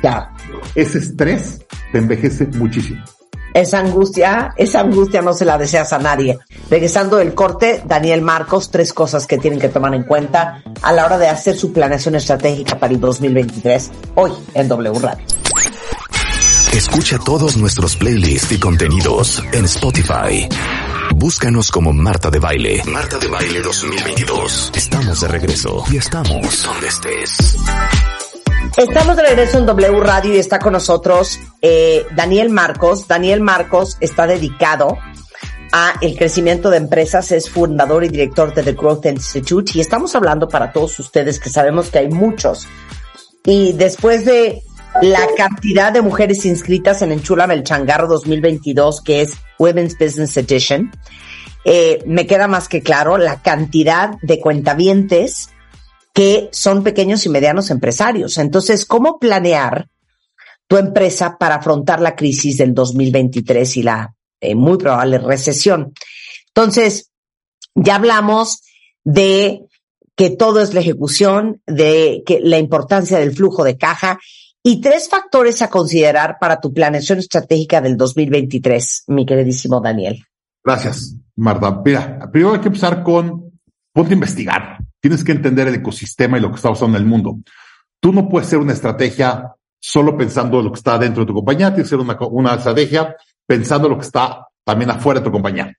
Ya. 0.02 0.32
Ese 0.74 0.98
estrés 0.98 1.60
te 1.92 1.98
envejece 1.98 2.46
muchísimo. 2.46 3.02
Esa 3.54 3.80
angustia, 3.80 4.54
esa 4.56 4.80
angustia 4.80 5.20
no 5.20 5.34
se 5.34 5.44
la 5.44 5.58
deseas 5.58 5.92
a 5.92 5.98
nadie. 5.98 6.38
Regresando 6.70 7.18
del 7.18 7.34
corte, 7.34 7.82
Daniel 7.86 8.22
Marcos, 8.22 8.70
tres 8.70 8.92
cosas 8.92 9.26
que 9.26 9.38
tienen 9.38 9.60
que 9.60 9.68
tomar 9.68 9.94
en 9.94 10.04
cuenta 10.04 10.62
a 10.80 10.92
la 10.92 11.04
hora 11.04 11.18
de 11.18 11.28
hacer 11.28 11.54
su 11.54 11.72
planeación 11.72 12.14
estratégica 12.14 12.78
para 12.78 12.94
el 12.94 13.00
2023, 13.00 13.90
hoy 14.14 14.32
en 14.54 14.68
W 14.68 14.98
Radio. 14.98 15.24
Escucha 16.72 17.18
todos 17.18 17.58
nuestros 17.58 17.96
playlists 17.96 18.50
y 18.52 18.58
contenidos 18.58 19.42
en 19.52 19.66
Spotify. 19.66 20.48
Búscanos 21.14 21.70
como 21.70 21.92
Marta 21.92 22.30
de 22.30 22.38
Baile. 22.38 22.82
Marta 22.86 23.18
de 23.18 23.28
Baile 23.28 23.60
2022. 23.60 24.72
Estamos 24.74 25.20
de 25.20 25.28
regreso 25.28 25.84
y 25.90 25.98
estamos 25.98 26.64
donde 26.64 26.86
estés. 26.88 27.56
Estamos 28.76 29.16
de 29.16 29.22
regreso 29.22 29.58
en 29.58 29.66
W 29.66 30.00
Radio 30.00 30.34
y 30.34 30.38
está 30.38 30.58
con 30.58 30.72
nosotros 30.72 31.38
eh, 31.60 32.06
Daniel 32.16 32.50
Marcos. 32.50 33.06
Daniel 33.06 33.40
Marcos 33.40 33.98
está 34.00 34.26
dedicado 34.26 34.96
a 35.72 35.94
el 36.00 36.16
crecimiento 36.16 36.70
de 36.70 36.78
empresas, 36.78 37.30
es 37.32 37.50
fundador 37.50 38.04
y 38.04 38.08
director 38.08 38.54
de 38.54 38.62
The 38.62 38.72
Growth 38.72 39.06
Institute 39.06 39.72
y 39.74 39.80
estamos 39.80 40.14
hablando 40.14 40.48
para 40.48 40.72
todos 40.72 40.98
ustedes 40.98 41.38
que 41.38 41.50
sabemos 41.50 41.90
que 41.90 41.98
hay 41.98 42.08
muchos. 42.08 42.66
Y 43.44 43.72
después 43.72 44.24
de 44.24 44.62
la 45.00 45.26
cantidad 45.36 45.92
de 45.92 46.02
mujeres 46.02 46.44
inscritas 46.44 47.02
en 47.02 47.12
Enchúlame 47.12 47.54
el 47.54 47.62
Changarro 47.62 48.06
2022, 48.08 49.00
que 49.00 49.22
es 49.22 49.34
Women's 49.58 49.96
Business 49.98 50.36
Edition, 50.36 50.92
eh, 51.64 52.02
me 52.06 52.26
queda 52.26 52.48
más 52.48 52.68
que 52.68 52.82
claro 52.82 53.18
la 53.18 53.40
cantidad 53.40 54.10
de 54.22 54.40
cuentavientes 54.40 55.50
que 56.12 56.48
son 56.52 56.82
pequeños 56.82 57.24
y 57.24 57.30
medianos 57.30 57.70
empresarios. 57.70 58.36
Entonces, 58.36 58.84
¿cómo 58.84 59.18
planear 59.18 59.88
tu 60.66 60.76
empresa 60.76 61.38
para 61.38 61.56
afrontar 61.56 62.00
la 62.00 62.14
crisis 62.14 62.58
del 62.58 62.74
2023 62.74 63.76
y 63.78 63.82
la 63.82 64.14
eh, 64.40 64.54
muy 64.54 64.76
probable 64.76 65.18
recesión? 65.18 65.94
Entonces, 66.48 67.10
ya 67.74 67.94
hablamos 67.94 68.62
de 69.04 69.62
que 70.16 70.30
todo 70.30 70.60
es 70.60 70.74
la 70.74 70.80
ejecución, 70.80 71.62
de 71.66 72.22
que 72.26 72.40
la 72.42 72.58
importancia 72.58 73.18
del 73.18 73.34
flujo 73.34 73.64
de 73.64 73.78
caja 73.78 74.18
y 74.62 74.80
tres 74.80 75.08
factores 75.08 75.60
a 75.62 75.68
considerar 75.68 76.36
para 76.40 76.60
tu 76.60 76.72
planeación 76.72 77.18
estratégica 77.18 77.80
del 77.80 77.96
2023, 77.96 79.04
mi 79.08 79.26
queridísimo 79.26 79.80
Daniel. 79.80 80.24
Gracias, 80.64 81.16
Marta. 81.36 81.82
Mira, 81.84 82.30
primero 82.30 82.54
hay 82.54 82.60
que 82.60 82.68
empezar 82.68 83.02
con, 83.02 83.52
ponte 83.92 84.10
a 84.10 84.14
investigar. 84.14 84.78
Tienes 85.00 85.24
que 85.24 85.32
entender 85.32 85.66
el 85.66 85.74
ecosistema 85.74 86.38
y 86.38 86.40
lo 86.40 86.50
que 86.50 86.56
está 86.56 86.68
pasando 86.68 86.96
en 86.96 87.02
el 87.02 87.08
mundo. 87.08 87.40
Tú 88.00 88.12
no 88.12 88.28
puedes 88.28 88.46
hacer 88.46 88.60
una 88.60 88.72
estrategia 88.72 89.52
solo 89.80 90.16
pensando 90.16 90.60
en 90.60 90.66
lo 90.66 90.72
que 90.72 90.78
está 90.78 90.96
dentro 90.96 91.24
de 91.24 91.26
tu 91.26 91.34
compañía, 91.34 91.74
tienes 91.74 91.90
que 91.90 91.96
hacer 91.96 92.06
una, 92.06 92.16
una 92.28 92.54
estrategia 92.54 93.16
pensando 93.44 93.88
en 93.88 93.94
lo 93.94 93.98
que 93.98 94.06
está 94.06 94.46
también 94.64 94.90
afuera 94.90 95.18
de 95.18 95.24
tu 95.24 95.32
compañía. 95.32 95.76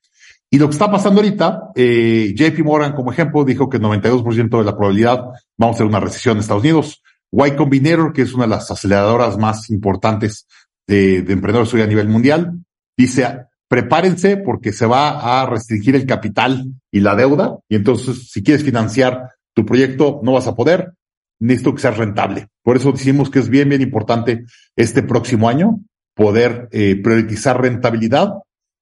Y 0.50 0.60
lo 0.60 0.68
que 0.68 0.74
está 0.74 0.92
pasando 0.92 1.22
ahorita, 1.22 1.72
eh, 1.74 2.34
JP 2.36 2.60
Morgan, 2.64 2.94
como 2.94 3.12
ejemplo, 3.12 3.44
dijo 3.44 3.70
que 3.70 3.78
el 3.78 3.84
92% 3.84 4.58
de 4.60 4.64
la 4.64 4.76
probabilidad 4.76 5.24
vamos 5.58 5.76
a 5.76 5.78
tener 5.78 5.90
una 5.90 6.00
recesión 6.00 6.36
en 6.38 6.42
Estados 6.42 6.62
Unidos. 6.62 7.02
Y 7.36 7.52
Combinator, 7.56 8.14
que 8.14 8.22
es 8.22 8.34
una 8.34 8.44
de 8.44 8.52
las 8.52 8.70
aceleradoras 8.70 9.38
más 9.38 9.70
importantes 9.72 10.48
de, 10.88 11.24
de 11.24 11.34
emprendedores 11.34 11.74
hoy 11.74 11.82
a 11.82 11.88
nivel 11.88 12.08
mundial, 12.08 12.60
dice, 12.96 13.48
prepárense 13.68 14.38
porque 14.38 14.72
se 14.72 14.86
va 14.86 15.42
a 15.42 15.46
restringir 15.48 15.96
el 15.96 16.06
capital 16.06 16.74
y 16.92 17.00
la 17.00 17.16
deuda. 17.16 17.58
Y 17.68 17.76
entonces, 17.76 18.30
si 18.30 18.44
quieres 18.44 18.64
financiar 18.64 19.30
tu 19.56 19.66
proyecto, 19.66 20.20
no 20.24 20.34
vas 20.34 20.46
a 20.46 20.56
poder. 20.56 20.94
Necesito 21.40 21.74
que 21.74 21.82
sea 21.82 21.92
rentable. 21.92 22.50
Por 22.62 22.78
eso 22.78 22.92
decimos 22.92 23.32
que 23.32 23.40
es 23.40 23.50
bien, 23.50 23.68
bien 23.68 23.82
importante 23.82 24.46
este 24.76 25.02
próximo 25.02 25.50
año 25.50 25.80
poder 26.14 26.70
eh, 26.72 27.02
priorizar 27.02 27.60
rentabilidad 27.60 28.34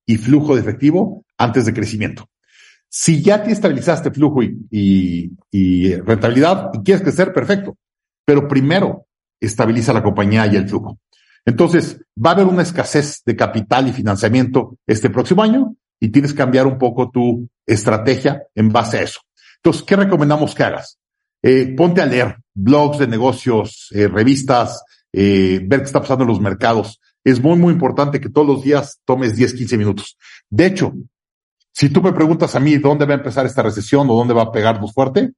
y 0.06 0.18
flujo 0.18 0.56
de 0.56 0.62
efectivo 0.62 1.24
antes 1.38 1.66
de 1.66 1.74
crecimiento. 1.74 2.28
Si 2.90 3.22
ya 3.24 3.42
te 3.42 3.52
estabilizaste 3.52 4.12
flujo 4.12 4.44
y, 4.44 5.32
y 5.50 5.96
rentabilidad 5.96 6.72
y 6.74 6.80
quieres 6.80 7.02
crecer, 7.02 7.32
perfecto. 7.32 7.78
Pero 8.32 8.48
primero 8.48 9.08
estabiliza 9.42 9.92
la 9.92 10.02
compañía 10.02 10.48
y 10.48 10.56
el 10.56 10.70
flujo. 10.70 10.98
Entonces, 11.44 12.00
va 12.18 12.30
a 12.30 12.34
haber 12.36 12.46
una 12.46 12.62
escasez 12.62 13.22
de 13.26 13.36
capital 13.36 13.90
y 13.90 13.92
financiamiento 13.92 14.78
este 14.88 15.10
próximo 15.10 15.44
año 15.44 15.76
y 16.00 16.08
tienes 16.08 16.32
que 16.32 16.38
cambiar 16.38 16.66
un 16.66 16.78
poco 16.78 17.12
tu 17.12 17.50
estrategia 17.66 18.42
en 18.56 18.70
base 18.70 19.00
a 19.00 19.02
eso. 19.02 19.20
Entonces, 19.58 19.84
¿qué 19.84 19.98
recomendamos 19.98 20.56
que 20.56 20.64
hagas? 20.64 20.98
Eh, 21.42 21.74
ponte 21.76 22.02
a 22.02 22.06
leer 22.06 22.38
blogs 22.54 23.00
de 23.00 23.08
negocios, 23.08 23.90
eh, 23.92 24.08
revistas, 24.08 24.82
eh, 25.12 25.60
ver 25.62 25.82
qué 25.82 25.88
está 25.88 26.00
pasando 26.00 26.24
en 26.24 26.30
los 26.30 26.40
mercados. 26.40 27.02
Es 27.26 27.42
muy, 27.42 27.58
muy 27.58 27.74
importante 27.74 28.22
que 28.22 28.30
todos 28.30 28.48
los 28.48 28.64
días 28.64 29.02
tomes 29.04 29.36
10, 29.36 29.56
15 29.56 29.78
minutos. 29.78 30.18
De 30.50 30.68
hecho, 30.68 30.94
si 31.74 31.90
tú 31.90 32.02
me 32.02 32.14
preguntas 32.14 32.56
a 32.56 32.62
mí 32.62 32.78
dónde 32.78 33.04
va 33.04 33.16
a 33.16 33.18
empezar 33.18 33.46
esta 33.46 33.62
recesión 33.62 34.10
o 34.10 34.16
dónde 34.16 34.34
va 34.34 34.44
a 34.44 34.52
pegarnos 34.54 34.94
fuerte, 34.94 35.34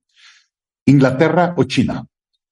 Inglaterra 0.85 1.55
o 1.57 1.63
China. 1.63 2.05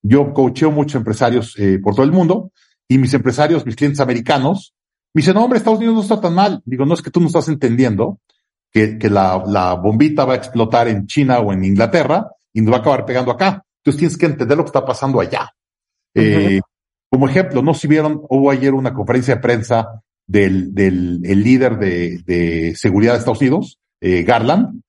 Yo 0.04 0.34
coacheo 0.34 0.72
muchos 0.72 0.96
empresarios 0.96 1.56
por 1.84 1.94
todo 1.96 2.06
el 2.06 2.12
mundo 2.12 2.52
y 2.88 2.98
mis 2.98 3.14
empresarios, 3.14 3.66
mis 3.66 3.76
clientes 3.76 4.00
americanos, 4.00 4.74
me 5.14 5.22
dicen, 5.22 5.34
no, 5.36 5.44
hombre, 5.44 5.58
Estados 5.58 5.80
Unidos 5.80 5.96
no 5.96 6.02
está 6.02 6.22
tan 6.22 6.34
mal. 6.34 6.62
Digo, 6.66 6.86
no 6.86 6.94
es 6.94 7.02
que 7.02 7.12
tú 7.12 7.20
no 7.20 7.28
estás 7.28 7.48
entendiendo 7.50 8.20
que, 8.72 8.98
que 8.98 9.10
la, 9.10 9.44
la 9.46 9.74
bombita 9.74 10.26
va 10.26 10.34
a 10.34 10.38
explotar 10.38 10.88
en 10.88 11.06
China 11.06 11.40
o 11.40 11.52
en 11.52 11.64
Inglaterra 11.64 12.28
y 12.54 12.62
nos 12.62 12.74
va 12.74 12.78
a 12.78 12.80
acabar 12.80 13.06
pegando 13.06 13.32
acá. 13.32 13.64
Entonces 13.78 14.00
tienes 14.00 14.18
que 14.18 14.26
entender 14.28 14.58
lo 14.58 14.64
que 14.64 14.70
está 14.70 14.86
pasando 14.86 15.20
allá. 15.20 15.52
eh, 16.16 16.62
como 17.10 17.28
ejemplo, 17.28 17.62
no 17.62 17.74
si 17.74 17.88
vieron, 17.88 18.22
hubo 18.30 18.52
ayer 18.52 18.74
una 18.74 18.94
conferencia 18.94 19.36
de 19.36 19.42
prensa 19.42 20.02
del, 20.26 20.74
del 20.74 21.20
el 21.26 21.44
líder 21.44 21.78
de, 21.78 22.20
de 22.26 22.76
seguridad 22.76 23.14
de 23.14 23.20
Estados 23.20 23.42
Unidos, 23.42 23.80
eh, 24.00 24.24
Garland, 24.24 24.82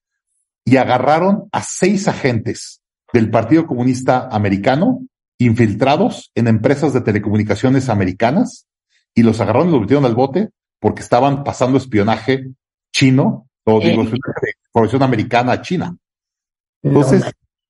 y 0.64 0.76
agarraron 0.76 1.48
a 1.50 1.62
seis 1.62 2.06
agentes 2.06 2.81
del 3.12 3.30
Partido 3.30 3.66
Comunista 3.66 4.28
Americano 4.30 5.00
infiltrados 5.38 6.30
en 6.34 6.48
empresas 6.48 6.92
de 6.92 7.00
telecomunicaciones 7.00 7.88
americanas 7.88 8.66
y 9.14 9.22
los 9.22 9.40
agarraron 9.40 9.68
y 9.68 9.72
los 9.72 9.80
metieron 9.82 10.04
al 10.04 10.14
bote 10.14 10.50
porque 10.80 11.02
estaban 11.02 11.44
pasando 11.44 11.78
espionaje 11.78 12.50
chino 12.92 13.46
o 13.64 13.80
digo, 13.80 14.02
información 14.02 15.02
americana 15.02 15.52
a 15.52 15.62
China. 15.62 15.96
Entonces, 16.82 17.24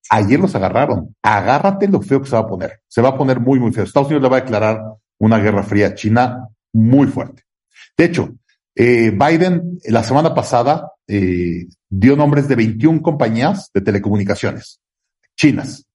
ayer 0.08 0.40
los 0.40 0.54
agarraron. 0.54 1.14
Agárrate 1.22 1.88
lo 1.88 2.00
feo 2.00 2.22
que 2.22 2.28
se 2.28 2.36
va 2.36 2.42
a 2.42 2.48
poner. 2.48 2.80
Se 2.88 3.02
va 3.02 3.10
a 3.10 3.18
poner 3.18 3.40
muy, 3.40 3.58
muy 3.58 3.72
feo. 3.72 3.84
Estados 3.84 4.08
Unidos 4.08 4.22
le 4.22 4.28
va 4.30 4.38
a 4.38 4.40
declarar 4.40 4.80
una 5.18 5.38
guerra 5.38 5.62
fría 5.62 5.88
a 5.88 5.94
China 5.94 6.48
muy 6.72 7.06
fuerte. 7.08 7.42
De 7.96 8.04
hecho, 8.04 8.34
eh, 8.74 9.10
Biden 9.10 9.78
la 9.84 10.02
semana 10.02 10.34
pasada 10.34 10.92
eh, 11.06 11.66
dio 11.90 12.16
nombres 12.16 12.48
de 12.48 12.56
21 12.56 13.02
compañías 13.02 13.70
de 13.74 13.82
telecomunicaciones 13.82 14.80
chinas 15.36 15.86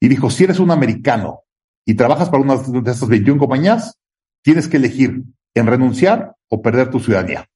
y 0.00 0.08
dijo, 0.08 0.30
si 0.30 0.44
eres 0.44 0.58
un 0.58 0.70
americano 0.70 1.42
y 1.84 1.94
trabajas 1.94 2.28
para 2.28 2.42
una 2.42 2.56
de 2.56 2.90
estas 2.90 3.08
21 3.08 3.38
compañías, 3.38 3.98
tienes 4.42 4.68
que 4.68 4.76
elegir 4.76 5.22
en 5.54 5.66
renunciar 5.66 6.34
o 6.48 6.60
perder 6.62 6.90
tu 6.90 7.00
ciudadanía. 7.00 7.48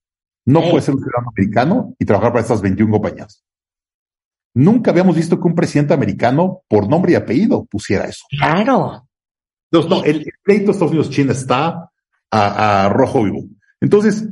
No 0.45 0.61
puedes 0.61 0.85
ser 0.85 0.95
un 0.95 1.01
ciudadano 1.01 1.31
americano 1.31 1.95
y 1.99 2.05
trabajar 2.05 2.33
para 2.33 2.43
estas 2.43 2.63
21 2.63 2.93
compañías. 2.93 3.45
Nunca 4.55 4.91
habíamos 4.91 5.17
visto 5.17 5.39
que 5.39 5.49
un 5.49 5.55
presidente 5.55 5.93
americano, 5.93 6.63
por 6.69 6.89
nombre 6.89 7.13
y 7.13 7.15
apellido, 7.17 7.65
pusiera 7.65 8.07
eso. 8.07 8.25
Claro. 8.31 9.07
Entonces, 9.71 9.91
no, 9.91 10.05
el, 10.05 10.21
el 10.21 10.33
pleito 10.43 10.67
de 10.67 10.73
Estados 10.73 10.93
Unidos-China 10.93 11.33
está 11.33 11.91
a, 12.31 12.85
a, 12.85 12.89
rojo 12.89 13.25
vivo. 13.25 13.45
Entonces, 13.81 14.29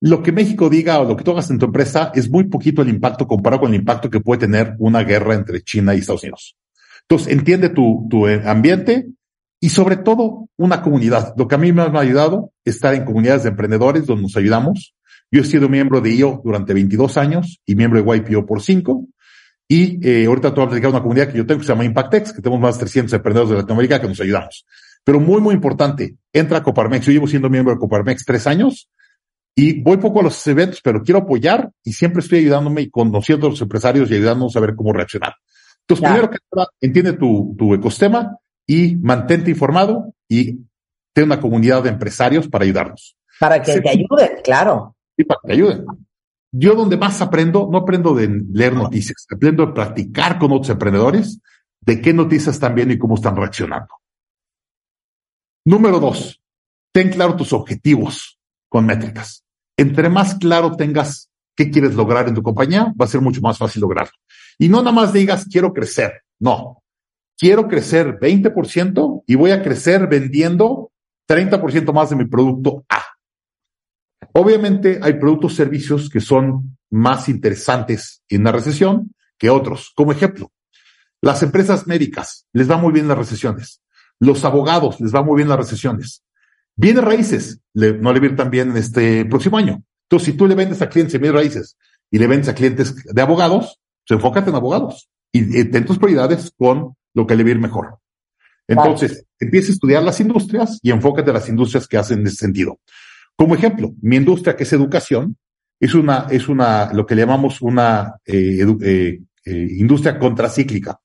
lo 0.00 0.22
que 0.22 0.32
México 0.32 0.68
diga 0.68 1.00
o 1.00 1.04
lo 1.04 1.16
que 1.16 1.24
tú 1.24 1.32
hagas 1.32 1.50
en 1.50 1.58
tu 1.58 1.66
empresa 1.66 2.12
es 2.14 2.30
muy 2.30 2.44
poquito 2.44 2.82
el 2.82 2.88
impacto 2.88 3.26
comparado 3.26 3.62
con 3.62 3.74
el 3.74 3.80
impacto 3.80 4.08
que 4.08 4.20
puede 4.20 4.40
tener 4.40 4.74
una 4.78 5.02
guerra 5.02 5.34
entre 5.34 5.62
China 5.62 5.94
y 5.94 5.98
Estados 5.98 6.22
Unidos. 6.22 6.56
Entonces, 7.02 7.32
entiende 7.32 7.70
tu, 7.70 8.06
tu 8.08 8.26
ambiente 8.26 9.06
y 9.60 9.70
sobre 9.70 9.96
todo 9.96 10.48
una 10.56 10.82
comunidad. 10.82 11.34
Lo 11.36 11.48
que 11.48 11.56
a 11.56 11.58
mí 11.58 11.72
me 11.72 11.82
ha 11.82 11.98
ayudado 11.98 12.52
es 12.64 12.76
estar 12.76 12.94
en 12.94 13.04
comunidades 13.04 13.42
de 13.42 13.48
emprendedores 13.50 14.06
donde 14.06 14.22
nos 14.22 14.36
ayudamos. 14.36 14.94
Yo 15.30 15.42
he 15.42 15.44
sido 15.44 15.68
miembro 15.68 16.00
de 16.00 16.14
IO 16.14 16.40
durante 16.44 16.74
22 16.74 17.16
años 17.16 17.60
y 17.66 17.74
miembro 17.74 18.02
de 18.02 18.18
YPO 18.18 18.46
por 18.46 18.62
5. 18.62 19.04
Y 19.66 20.06
eh, 20.08 20.26
ahorita 20.26 20.50
te 20.50 20.54
voy 20.54 20.66
a 20.66 20.68
platicar 20.68 20.90
una 20.90 21.02
comunidad 21.02 21.28
que 21.28 21.38
yo 21.38 21.46
tengo 21.46 21.60
que 21.60 21.66
se 21.66 21.72
llama 21.72 21.84
Impactex, 21.84 22.32
que 22.32 22.40
tenemos 22.40 22.60
más 22.60 22.76
de 22.76 22.80
300 22.80 23.12
emprendedores 23.12 23.50
de 23.50 23.56
Latinoamérica 23.56 24.00
que 24.00 24.08
nos 24.08 24.20
ayudamos. 24.20 24.64
Pero 25.04 25.20
muy, 25.20 25.40
muy 25.40 25.54
importante, 25.54 26.16
entra 26.32 26.58
a 26.58 26.62
Coparmex. 26.62 27.04
Yo 27.06 27.12
llevo 27.12 27.26
siendo 27.26 27.50
miembro 27.50 27.74
de 27.74 27.80
Coparmex 27.80 28.24
tres 28.24 28.46
años 28.46 28.88
y 29.54 29.80
voy 29.80 29.96
poco 29.96 30.20
a 30.20 30.22
los 30.22 30.46
eventos, 30.46 30.80
pero 30.82 31.02
quiero 31.02 31.20
apoyar 31.20 31.70
y 31.82 31.92
siempre 31.92 32.20
estoy 32.20 32.40
ayudándome 32.40 32.82
y 32.82 32.90
conociendo 32.90 33.46
a 33.46 33.50
los 33.50 33.60
empresarios 33.60 34.10
y 34.10 34.14
ayudándonos 34.14 34.56
a 34.56 34.60
ver 34.60 34.74
cómo 34.76 34.92
reaccionar. 34.92 35.34
Entonces, 35.80 36.00
claro. 36.00 36.14
primero 36.14 36.30
que 36.30 36.38
nada, 36.56 36.68
entiende 36.80 37.12
tu, 37.14 37.56
tu 37.58 37.74
ecosistema 37.74 38.38
y 38.66 38.96
mantente 38.96 39.50
informado 39.50 40.14
y 40.28 40.60
ten 41.12 41.24
una 41.24 41.40
comunidad 41.40 41.82
de 41.82 41.88
empresarios 41.88 42.46
para 42.48 42.64
ayudarnos. 42.64 43.16
Para 43.40 43.62
que 43.62 43.72
sí. 43.72 43.82
te 43.82 43.88
ayuden, 43.88 44.30
claro. 44.44 44.94
Sí, 45.16 45.24
para 45.24 45.40
que 45.42 45.48
te 45.48 45.54
ayuden. 45.54 45.86
Yo 46.52 46.74
donde 46.74 46.96
más 46.96 47.20
aprendo, 47.20 47.68
no 47.70 47.78
aprendo 47.78 48.14
de 48.14 48.28
leer 48.52 48.74
noticias, 48.74 49.26
aprendo 49.30 49.66
de 49.66 49.72
practicar 49.72 50.38
con 50.38 50.52
otros 50.52 50.70
emprendedores 50.70 51.40
de 51.80 52.00
qué 52.00 52.12
noticias 52.12 52.54
están 52.54 52.74
viendo 52.74 52.94
y 52.94 52.98
cómo 52.98 53.14
están 53.14 53.36
reaccionando. 53.36 53.94
Número 55.64 56.00
dos, 56.00 56.40
ten 56.92 57.10
claro 57.10 57.36
tus 57.36 57.52
objetivos 57.52 58.37
con 58.68 58.86
métricas. 58.86 59.44
Entre 59.76 60.08
más 60.08 60.34
claro 60.34 60.76
tengas 60.76 61.30
qué 61.56 61.70
quieres 61.70 61.94
lograr 61.94 62.28
en 62.28 62.34
tu 62.34 62.42
compañía, 62.42 62.92
va 63.00 63.04
a 63.04 63.08
ser 63.08 63.20
mucho 63.20 63.40
más 63.40 63.58
fácil 63.58 63.82
lograrlo. 63.82 64.12
Y 64.58 64.68
no 64.68 64.78
nada 64.78 64.92
más 64.92 65.12
digas, 65.12 65.46
quiero 65.50 65.72
crecer. 65.72 66.22
No. 66.38 66.82
Quiero 67.36 67.68
crecer 67.68 68.18
20% 68.18 69.22
y 69.26 69.34
voy 69.34 69.52
a 69.52 69.62
crecer 69.62 70.08
vendiendo 70.08 70.90
30% 71.28 71.92
más 71.92 72.10
de 72.10 72.16
mi 72.16 72.24
producto 72.24 72.84
A. 72.88 73.02
Obviamente 74.32 74.98
hay 75.02 75.14
productos, 75.14 75.54
servicios 75.54 76.10
que 76.10 76.20
son 76.20 76.78
más 76.90 77.28
interesantes 77.28 78.22
en 78.28 78.44
la 78.44 78.52
recesión 78.52 79.14
que 79.36 79.50
otros. 79.50 79.92
Como 79.94 80.12
ejemplo, 80.12 80.52
las 81.20 81.42
empresas 81.42 81.86
médicas 81.86 82.46
les 82.52 82.70
va 82.70 82.76
muy 82.76 82.92
bien 82.92 83.08
las 83.08 83.18
recesiones. 83.18 83.82
Los 84.20 84.44
abogados 84.44 85.00
les 85.00 85.14
va 85.14 85.22
muy 85.22 85.36
bien 85.36 85.48
las 85.48 85.58
recesiones. 85.58 86.24
Bienes 86.78 87.02
raíces 87.02 87.60
no 87.74 88.12
le 88.12 88.20
va 88.20 88.36
tan 88.36 88.50
bien 88.50 88.70
en 88.70 88.76
este 88.76 89.24
próximo 89.24 89.58
año. 89.58 89.82
Entonces, 90.04 90.26
si 90.26 90.32
tú 90.34 90.46
le 90.46 90.54
vendes 90.54 90.80
a 90.80 90.88
clientes 90.88 91.12
de 91.12 91.18
bienes 91.18 91.34
raíces 91.34 91.76
y 92.08 92.18
le 92.20 92.28
vendes 92.28 92.48
a 92.48 92.54
clientes 92.54 92.94
de 93.04 93.20
abogados, 93.20 93.80
pues 94.06 94.16
enfócate 94.16 94.50
en 94.50 94.56
abogados 94.56 95.10
y, 95.32 95.64
ten 95.64 95.84
tus 95.84 95.98
prioridades 95.98 96.52
con 96.56 96.94
lo 97.14 97.26
que 97.26 97.34
le 97.34 97.42
va 97.42 97.48
a 97.48 97.52
ir 97.52 97.58
mejor. 97.58 97.98
Entonces, 98.68 99.26
empieza 99.40 99.72
a 99.72 99.74
estudiar 99.74 100.04
las 100.04 100.20
industrias 100.20 100.78
y 100.80 100.92
enfócate 100.92 101.30
en 101.30 101.34
las 101.34 101.48
industrias 101.48 101.88
que 101.88 101.96
hacen 101.96 102.24
ese 102.24 102.36
sentido. 102.36 102.78
Como 103.34 103.56
ejemplo, 103.56 103.92
mi 104.00 104.14
industria, 104.14 104.54
que 104.54 104.62
es 104.62 104.72
educación, 104.72 105.36
es 105.80 105.94
una, 105.94 106.28
es 106.30 106.48
una, 106.48 106.92
lo 106.92 107.04
que 107.06 107.16
le 107.16 107.22
llamamos 107.22 107.60
una 107.60 108.14
eh, 108.24 108.64
eh, 108.82 109.20
eh, 109.44 109.68
industria 109.78 110.16
contracíclica. 110.16 111.00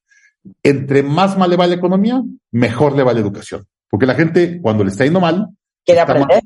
Entre 0.62 1.02
más 1.02 1.36
mal 1.36 1.50
le 1.50 1.56
va 1.56 1.66
la 1.66 1.76
economía, 1.76 2.22
mejor 2.52 2.96
le 2.96 3.02
va 3.02 3.14
la 3.14 3.22
educación. 3.22 3.66
Porque 3.90 4.06
la 4.06 4.14
gente, 4.14 4.60
cuando 4.62 4.84
le 4.84 4.92
está 4.92 5.04
yendo 5.04 5.20
mal, 5.20 5.50
quiere 5.86 6.02
aprender. 6.02 6.42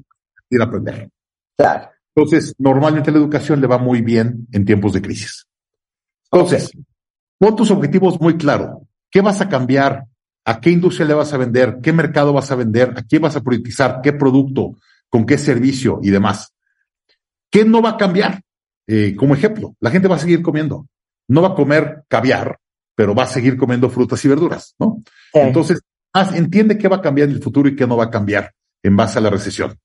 quiere 0.49 0.63
aprender. 0.63 1.09
Claro. 1.57 1.89
Entonces, 2.15 2.55
normalmente 2.57 3.11
la 3.11 3.19
educación 3.19 3.61
le 3.61 3.67
va 3.67 3.77
muy 3.77 4.01
bien 4.01 4.47
en 4.51 4.65
tiempos 4.65 4.93
de 4.93 5.01
crisis. 5.01 5.47
Entonces, 6.31 6.71
pon 7.37 7.55
tus 7.55 7.69
objetivos 7.71 8.19
muy 8.19 8.37
claro. 8.37 8.87
¿Qué 9.11 9.21
vas 9.21 9.39
a 9.41 9.49
cambiar? 9.49 10.05
¿A 10.45 10.59
qué 10.59 10.71
industria 10.71 11.07
le 11.07 11.13
vas 11.13 11.33
a 11.33 11.37
vender? 11.37 11.77
¿Qué 11.81 11.93
mercado 11.93 12.33
vas 12.33 12.49
a 12.51 12.55
vender? 12.55 12.93
¿A 12.97 13.03
quién 13.03 13.21
vas 13.21 13.35
a 13.35 13.41
priorizar? 13.41 14.01
¿Qué 14.01 14.13
producto? 14.13 14.77
¿Con 15.09 15.25
qué 15.25 15.37
servicio? 15.37 15.99
Y 16.01 16.09
demás. 16.09 16.53
¿Qué 17.51 17.63
no 17.65 17.81
va 17.81 17.91
a 17.91 17.97
cambiar? 17.97 18.41
Eh, 18.87 19.15
como 19.15 19.35
ejemplo, 19.35 19.75
la 19.79 19.91
gente 19.91 20.07
va 20.07 20.15
a 20.15 20.19
seguir 20.19 20.41
comiendo. 20.41 20.87
No 21.27 21.41
va 21.41 21.49
a 21.49 21.55
comer 21.55 22.03
caviar, 22.07 22.57
pero 22.95 23.13
va 23.13 23.23
a 23.23 23.27
seguir 23.27 23.57
comiendo 23.57 23.89
frutas 23.89 24.23
y 24.25 24.27
verduras, 24.27 24.73
¿no? 24.79 25.03
Entonces, 25.33 25.81
entiende 26.33 26.77
qué 26.77 26.87
va 26.87 26.97
a 26.97 27.01
cambiar 27.01 27.29
en 27.29 27.35
el 27.35 27.43
futuro 27.43 27.69
y 27.69 27.75
qué 27.75 27.85
no 27.85 27.97
va 27.97 28.05
a 28.05 28.09
cambiar 28.09 28.53
en 28.87 28.95
base 28.95 29.19
a 29.19 29.21
la 29.21 29.29
recesión. 29.29 29.77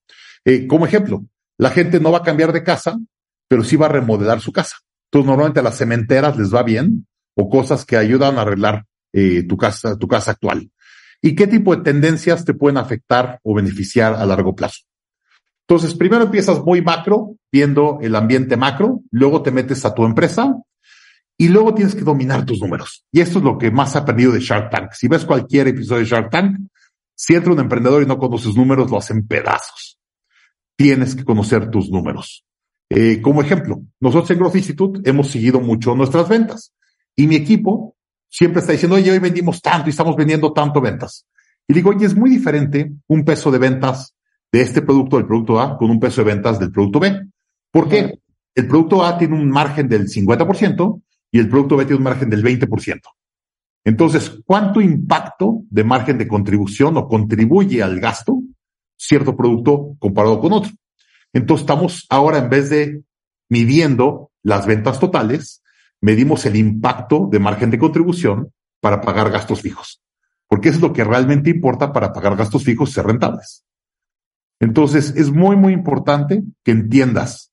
Eh, 0.45 0.67
como 0.67 0.87
ejemplo, 0.87 1.25
la 1.59 1.71
gente 1.71 2.01
no 2.01 2.11
va 2.11 2.19
a 2.19 2.23
cambiar 2.23 2.53
de 2.53 2.65
casa, 2.65 2.99
pero 3.49 3.65
sí 3.65 3.77
va 3.77 3.87
a 3.87 3.91
remodelar 3.91 4.41
su 4.41 4.53
casa. 4.53 4.77
Entonces, 5.07 5.29
normalmente 5.29 5.61
a 5.61 5.63
las 5.63 5.77
cementeras 5.77 6.37
les 6.37 6.55
va 6.55 6.63
bien 6.63 7.07
o 7.37 7.49
cosas 7.49 7.85
que 7.85 7.97
ayudan 7.97 8.39
a 8.39 8.43
arreglar 8.43 8.85
eh, 9.13 9.45
tu 9.47 9.57
casa, 9.57 9.97
tu 9.99 10.09
casa 10.09 10.33
actual. 10.33 10.71
¿Y 11.21 11.35
qué 11.35 11.47
tipo 11.47 11.77
de 11.77 11.83
tendencias 11.83 12.45
te 12.45 12.55
pueden 12.55 12.79
afectar 12.79 13.39
o 13.43 13.55
beneficiar 13.55 14.15
a 14.15 14.27
largo 14.27 14.57
plazo? 14.57 14.81
Entonces, 15.69 15.95
primero 15.95 16.25
empiezas 16.25 16.61
muy 16.61 16.83
macro, 16.83 17.37
viendo 17.51 17.99
el 18.03 18.17
ambiente 18.17 18.57
macro, 18.57 19.01
luego 19.11 19.43
te 19.43 19.53
metes 19.53 19.85
a 19.85 19.95
tu 19.95 20.05
empresa 20.05 20.55
y 21.39 21.49
luego 21.49 21.75
tienes 21.75 21.95
que 21.95 22.03
dominar 22.03 22.45
tus 22.45 22.61
números. 22.61 23.05
Y 23.13 23.21
esto 23.21 23.39
es 23.39 23.45
lo 23.45 23.57
que 23.59 23.71
más 23.71 23.95
he 23.95 23.99
aprendido 23.99 24.33
de 24.33 24.41
Shark 24.41 24.71
Tank. 24.71 24.93
Si 24.93 25.09
ves 25.09 25.25
cualquier 25.25 25.69
episodio 25.69 26.01
de 26.01 26.07
Shark 26.07 26.31
Tank, 26.31 26.59
si 27.15 27.35
entra 27.35 27.53
un 27.53 27.61
emprendedor 27.61 28.03
y 28.03 28.07
no 28.07 28.19
conoce 28.19 28.45
sus 28.45 28.57
números, 28.57 28.91
lo 28.91 28.99
hacen 28.99 29.27
pedazos. 29.27 29.99
Tienes 30.77 31.15
que 31.15 31.25
conocer 31.25 31.71
tus 31.71 31.91
números. 31.91 32.45
Eh, 32.89 33.21
como 33.23 33.41
ejemplo, 33.41 33.83
nosotros 34.01 34.31
en 34.31 34.39
Growth 34.39 34.57
Institute 34.57 35.09
hemos 35.09 35.31
seguido 35.31 35.61
mucho 35.61 35.95
nuestras 35.95 36.29
ventas 36.29 36.75
y 37.17 37.27
mi 37.27 37.37
equipo 37.37 37.97
siempre 38.29 38.61
está 38.61 38.73
diciendo, 38.73 38.97
oye, 38.97 39.11
hoy 39.11 39.19
vendimos 39.19 39.61
tanto 39.61 39.89
y 39.89 39.91
estamos 39.91 40.17
vendiendo 40.17 40.53
tanto 40.53 40.81
ventas. 40.81 41.27
Y 41.69 41.75
digo, 41.75 41.91
oye, 41.91 42.07
es 42.07 42.17
muy 42.17 42.31
diferente 42.31 42.93
un 43.07 43.25
peso 43.25 43.51
de 43.51 43.59
ventas 43.59 44.15
de 44.51 44.61
este 44.61 44.83
producto, 44.83 45.17
del 45.17 45.27
producto 45.27 45.61
A, 45.61 45.79
con 45.79 45.91
un 45.91 46.01
peso 46.01 46.23
de 46.23 46.33
ventas 46.33 46.59
del 46.59 46.71
producto 46.71 47.01
B. 47.01 47.29
¿Por 47.71 47.89
qué? 47.89 48.19
El 48.55 48.69
producto 48.69 49.05
A 49.05 49.17
tiene 49.17 49.35
un 49.35 49.49
margen 49.49 49.89
del 49.89 50.09
50% 50.09 51.03
y 51.31 51.39
el 51.39 51.49
producto 51.49 51.77
B 51.77 51.85
tiene 51.85 51.97
un 51.97 52.05
margen 52.05 52.29
del 52.29 52.45
20%. 52.45 53.01
Entonces, 53.85 54.41
¿cuánto 54.45 54.81
impacto 54.81 55.63
de 55.69 55.85
margen 55.85 56.19
de 56.19 56.29
contribución 56.29 56.97
o 56.97 57.09
contribuye 57.09 57.83
al 57.83 57.99
gasto 57.99 58.41
cierto 58.97 59.37
producto 59.37 59.97
comparado 59.99 60.41
con 60.41 60.53
otro? 60.53 60.73
Entonces, 61.33 61.63
estamos 61.63 62.07
ahora, 62.09 62.39
en 62.39 62.49
vez 62.49 62.71
de 62.71 63.03
midiendo 63.49 64.31
las 64.43 64.67
ventas 64.67 65.01
totales, 65.01 65.63
medimos 66.01 66.47
el 66.47 66.57
impacto 66.57 67.29
de 67.31 67.39
margen 67.39 67.71
de 67.71 67.79
contribución 67.79 68.53
para 68.81 69.01
pagar 69.01 69.31
gastos 69.31 69.63
fijos. 69.63 70.03
Porque 70.49 70.69
eso 70.69 70.77
es 70.77 70.83
lo 70.83 70.93
que 70.93 71.05
realmente 71.05 71.51
importa 71.51 71.93
para 71.93 72.13
pagar 72.13 72.37
gastos 72.37 72.65
fijos 72.65 72.91
y 72.91 72.93
ser 72.93 73.07
rentables. 73.07 73.65
Entonces, 74.61 75.15
es 75.17 75.33
muy, 75.33 75.57
muy 75.57 75.73
importante 75.73 76.43
que 76.63 76.71
entiendas 76.71 77.53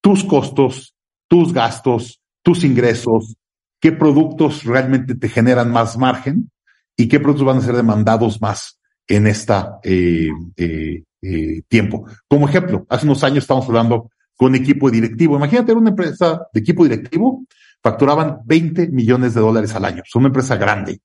tus 0.00 0.24
costos, 0.24 0.94
tus 1.26 1.52
gastos, 1.52 2.20
tus 2.42 2.64
ingresos, 2.64 3.37
qué 3.80 3.92
productos 3.92 4.64
realmente 4.64 5.14
te 5.14 5.28
generan 5.28 5.70
más 5.70 5.96
margen 5.96 6.50
y 6.96 7.08
qué 7.08 7.20
productos 7.20 7.46
van 7.46 7.58
a 7.58 7.62
ser 7.62 7.76
demandados 7.76 8.40
más 8.40 8.78
en 9.06 9.26
esta 9.26 9.78
eh, 9.82 10.30
eh, 10.56 11.62
tiempo. 11.68 12.06
Como 12.28 12.48
ejemplo, 12.48 12.86
hace 12.88 13.06
unos 13.06 13.24
años 13.24 13.44
estábamos 13.44 13.68
hablando 13.68 14.10
con 14.36 14.54
equipo 14.54 14.90
directivo. 14.90 15.36
Imagínate 15.36 15.72
una 15.72 15.90
empresa 15.90 16.46
de 16.52 16.60
equipo 16.60 16.84
directivo, 16.84 17.44
facturaban 17.82 18.38
20 18.44 18.88
millones 18.88 19.34
de 19.34 19.40
dólares 19.40 19.74
al 19.74 19.84
año. 19.84 20.02
Es 20.06 20.14
una 20.14 20.28
empresa 20.28 20.56
grande. 20.56 21.00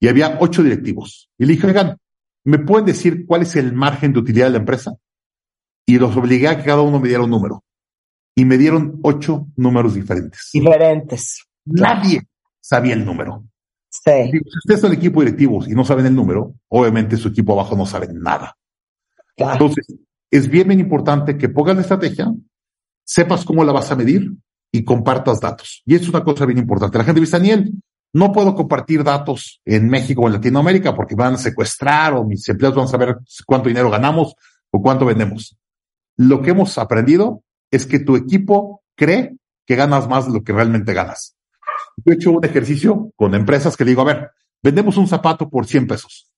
Y 0.00 0.08
había 0.08 0.38
ocho 0.40 0.62
directivos. 0.62 1.30
Y 1.38 1.46
le 1.46 1.52
dije, 1.54 1.66
oigan, 1.66 1.98
¿me 2.44 2.58
pueden 2.58 2.86
decir 2.86 3.26
cuál 3.26 3.42
es 3.42 3.56
el 3.56 3.72
margen 3.72 4.12
de 4.12 4.20
utilidad 4.20 4.46
de 4.46 4.52
la 4.52 4.58
empresa? 4.58 4.94
Y 5.86 5.98
los 5.98 6.16
obligué 6.16 6.48
a 6.48 6.56
que 6.56 6.64
cada 6.64 6.82
uno 6.82 6.98
me 7.00 7.08
diera 7.08 7.22
un 7.22 7.30
número. 7.30 7.64
Y 8.34 8.44
me 8.44 8.58
dieron 8.58 8.98
ocho 9.02 9.48
números 9.56 9.94
diferentes. 9.94 10.50
Diferentes. 10.52 11.47
Nadie 11.68 12.22
sabía 12.60 12.94
el 12.94 13.04
número. 13.04 13.44
Sí. 13.90 14.30
si 14.30 14.38
ustedes 14.58 14.80
son 14.80 14.92
equipo 14.92 15.20
directivos 15.20 15.66
y 15.66 15.72
no 15.72 15.84
saben 15.84 16.06
el 16.06 16.14
número, 16.14 16.54
obviamente 16.68 17.16
su 17.16 17.28
equipo 17.28 17.54
abajo 17.54 17.76
no 17.76 17.86
sabe 17.86 18.08
nada. 18.12 18.56
Entonces, 19.36 19.86
es 20.30 20.48
bien, 20.48 20.68
bien 20.68 20.80
importante 20.80 21.38
que 21.38 21.48
pongas 21.48 21.76
la 21.76 21.82
estrategia, 21.82 22.32
sepas 23.04 23.44
cómo 23.44 23.64
la 23.64 23.72
vas 23.72 23.90
a 23.90 23.96
medir 23.96 24.32
y 24.70 24.84
compartas 24.84 25.40
datos. 25.40 25.82
Y 25.86 25.94
es 25.94 26.08
una 26.08 26.22
cosa 26.22 26.44
bien 26.44 26.58
importante. 26.58 26.98
La 26.98 27.04
gente 27.04 27.20
dice, 27.20 27.38
Daniel, 27.38 27.72
no 28.12 28.32
puedo 28.32 28.54
compartir 28.54 29.04
datos 29.04 29.60
en 29.64 29.88
México 29.88 30.22
o 30.22 30.26
en 30.26 30.34
Latinoamérica 30.34 30.94
porque 30.94 31.14
van 31.14 31.34
a 31.34 31.38
secuestrar 31.38 32.14
o 32.14 32.24
mis 32.24 32.48
empleados 32.48 32.76
van 32.76 32.86
a 32.86 32.88
saber 32.88 33.16
cuánto 33.46 33.68
dinero 33.68 33.90
ganamos 33.90 34.34
o 34.70 34.82
cuánto 34.82 35.06
vendemos. 35.06 35.56
Lo 36.16 36.42
que 36.42 36.50
hemos 36.50 36.76
aprendido 36.78 37.42
es 37.70 37.86
que 37.86 38.00
tu 38.00 38.16
equipo 38.16 38.82
cree 38.96 39.36
que 39.66 39.76
ganas 39.76 40.08
más 40.08 40.26
de 40.26 40.32
lo 40.32 40.42
que 40.42 40.52
realmente 40.52 40.92
ganas. 40.92 41.36
Yo 42.04 42.12
he 42.12 42.14
hecho 42.14 42.30
un 42.30 42.44
ejercicio 42.44 43.10
con 43.16 43.34
empresas 43.34 43.76
que 43.76 43.84
le 43.84 43.90
digo, 43.90 44.02
a 44.02 44.06
ver, 44.06 44.30
vendemos 44.62 44.96
un 44.96 45.08
zapato 45.08 45.48
por 45.48 45.66
100 45.66 45.86
pesos. 45.86 46.30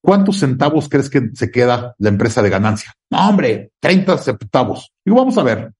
¿Cuántos 0.00 0.38
centavos 0.38 0.88
crees 0.88 1.10
que 1.10 1.30
se 1.34 1.50
queda 1.50 1.94
la 1.98 2.08
empresa 2.08 2.42
de 2.42 2.50
ganancia? 2.50 2.92
No, 3.10 3.28
hombre, 3.28 3.72
30 3.80 4.18
centavos. 4.18 4.92
Digo, 5.04 5.18
vamos 5.18 5.36
a 5.38 5.42
ver. 5.42 5.72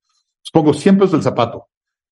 Pongo 0.53 0.73
100 0.73 0.97
pesos 0.97 1.13
del 1.13 1.23
zapato. 1.23 1.69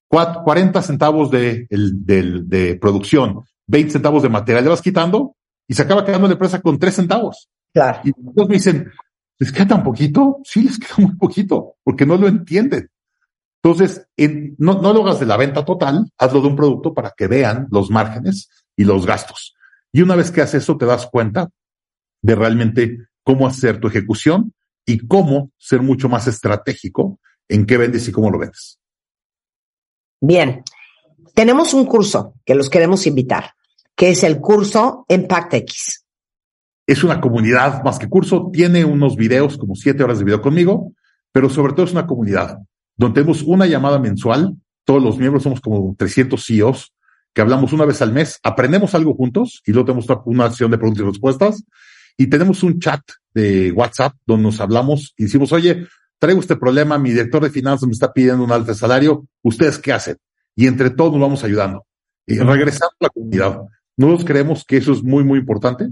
40 0.08 0.82
centavos 0.82 1.30
de, 1.30 2.78
producción, 2.80 3.44
20 3.66 3.92
centavos 3.92 4.22
de 4.22 4.28
material, 4.28 4.64
le 4.64 4.70
vas 4.70 4.82
quitando 4.82 5.34
y 5.66 5.74
se 5.74 5.82
acaba 5.82 6.04
quedando 6.04 6.28
la 6.28 6.34
empresa 6.34 6.60
con 6.60 6.78
3 6.78 6.94
centavos. 6.94 7.48
Claro. 7.72 8.00
Y 8.04 8.12
todos 8.12 8.48
me 8.48 8.54
dicen, 8.54 8.92
¿les 9.38 9.50
queda 9.50 9.66
tan 9.66 9.82
poquito? 9.82 10.40
Sí, 10.44 10.62
les 10.62 10.78
queda 10.78 10.94
muy 10.98 11.16
poquito, 11.16 11.76
porque 11.82 12.06
no 12.06 12.16
lo 12.16 12.28
entienden. 12.28 12.88
Entonces, 13.64 14.06
no, 14.58 14.82
no 14.82 14.92
lo 14.92 15.02
hagas 15.02 15.20
de 15.20 15.24
la 15.24 15.38
venta 15.38 15.64
total, 15.64 16.10
hazlo 16.18 16.42
de 16.42 16.48
un 16.48 16.56
producto 16.56 16.92
para 16.92 17.14
que 17.16 17.28
vean 17.28 17.66
los 17.70 17.90
márgenes 17.90 18.50
y 18.76 18.84
los 18.84 19.06
gastos. 19.06 19.54
Y 19.90 20.02
una 20.02 20.16
vez 20.16 20.30
que 20.30 20.42
haces 20.42 20.64
eso, 20.64 20.76
te 20.76 20.84
das 20.84 21.06
cuenta 21.06 21.48
de 22.20 22.34
realmente 22.34 22.98
cómo 23.22 23.46
hacer 23.46 23.80
tu 23.80 23.88
ejecución 23.88 24.52
y 24.84 25.06
cómo 25.06 25.50
ser 25.56 25.80
mucho 25.80 26.10
más 26.10 26.26
estratégico 26.26 27.18
en 27.48 27.64
qué 27.64 27.78
vendes 27.78 28.06
y 28.06 28.12
cómo 28.12 28.30
lo 28.30 28.38
vendes. 28.38 28.78
Bien, 30.20 30.62
tenemos 31.32 31.72
un 31.72 31.86
curso 31.86 32.34
que 32.44 32.54
los 32.54 32.68
queremos 32.68 33.06
invitar, 33.06 33.52
que 33.96 34.10
es 34.10 34.24
el 34.24 34.42
curso 34.42 35.06
Impact 35.08 35.54
X. 35.54 36.04
Es 36.86 37.02
una 37.02 37.18
comunidad 37.18 37.82
más 37.82 37.98
que 37.98 38.10
curso, 38.10 38.50
tiene 38.52 38.84
unos 38.84 39.16
videos, 39.16 39.56
como 39.56 39.74
siete 39.74 40.04
horas 40.04 40.18
de 40.18 40.26
video 40.26 40.42
conmigo, 40.42 40.92
pero 41.32 41.48
sobre 41.48 41.72
todo 41.72 41.86
es 41.86 41.92
una 41.92 42.06
comunidad 42.06 42.58
donde 42.96 43.14
tenemos 43.14 43.42
una 43.42 43.66
llamada 43.66 43.98
mensual, 43.98 44.56
todos 44.84 45.02
los 45.02 45.18
miembros 45.18 45.42
somos 45.42 45.60
como 45.60 45.94
300 45.98 46.44
CEOs, 46.44 46.92
que 47.32 47.40
hablamos 47.40 47.72
una 47.72 47.84
vez 47.84 48.00
al 48.02 48.12
mes, 48.12 48.38
aprendemos 48.42 48.94
algo 48.94 49.14
juntos 49.14 49.62
y 49.66 49.72
luego 49.72 49.86
tenemos 49.86 50.06
una 50.26 50.44
acción 50.44 50.70
de 50.70 50.78
preguntas 50.78 51.02
y 51.02 51.06
respuestas 51.06 51.64
y 52.16 52.28
tenemos 52.28 52.62
un 52.62 52.78
chat 52.78 53.00
de 53.34 53.72
WhatsApp 53.72 54.14
donde 54.24 54.44
nos 54.44 54.60
hablamos 54.60 55.14
y 55.16 55.24
decimos, 55.24 55.52
oye, 55.52 55.88
traigo 56.18 56.40
este 56.40 56.56
problema, 56.56 56.98
mi 56.98 57.10
director 57.10 57.42
de 57.42 57.50
finanzas 57.50 57.88
me 57.88 57.92
está 57.92 58.12
pidiendo 58.12 58.44
un 58.44 58.52
alto 58.52 58.72
salario, 58.74 59.26
¿ustedes 59.42 59.78
qué 59.78 59.92
hacen? 59.92 60.16
Y 60.54 60.68
entre 60.68 60.90
todos 60.90 61.12
nos 61.12 61.20
vamos 61.20 61.42
ayudando. 61.42 61.84
Y 62.26 62.38
regresando 62.38 62.94
a 63.00 63.04
la 63.04 63.08
comunidad. 63.10 63.58
Nosotros 63.96 64.24
creemos 64.24 64.64
que 64.64 64.76
eso 64.76 64.92
es 64.92 65.02
muy, 65.02 65.24
muy 65.24 65.40
importante. 65.40 65.90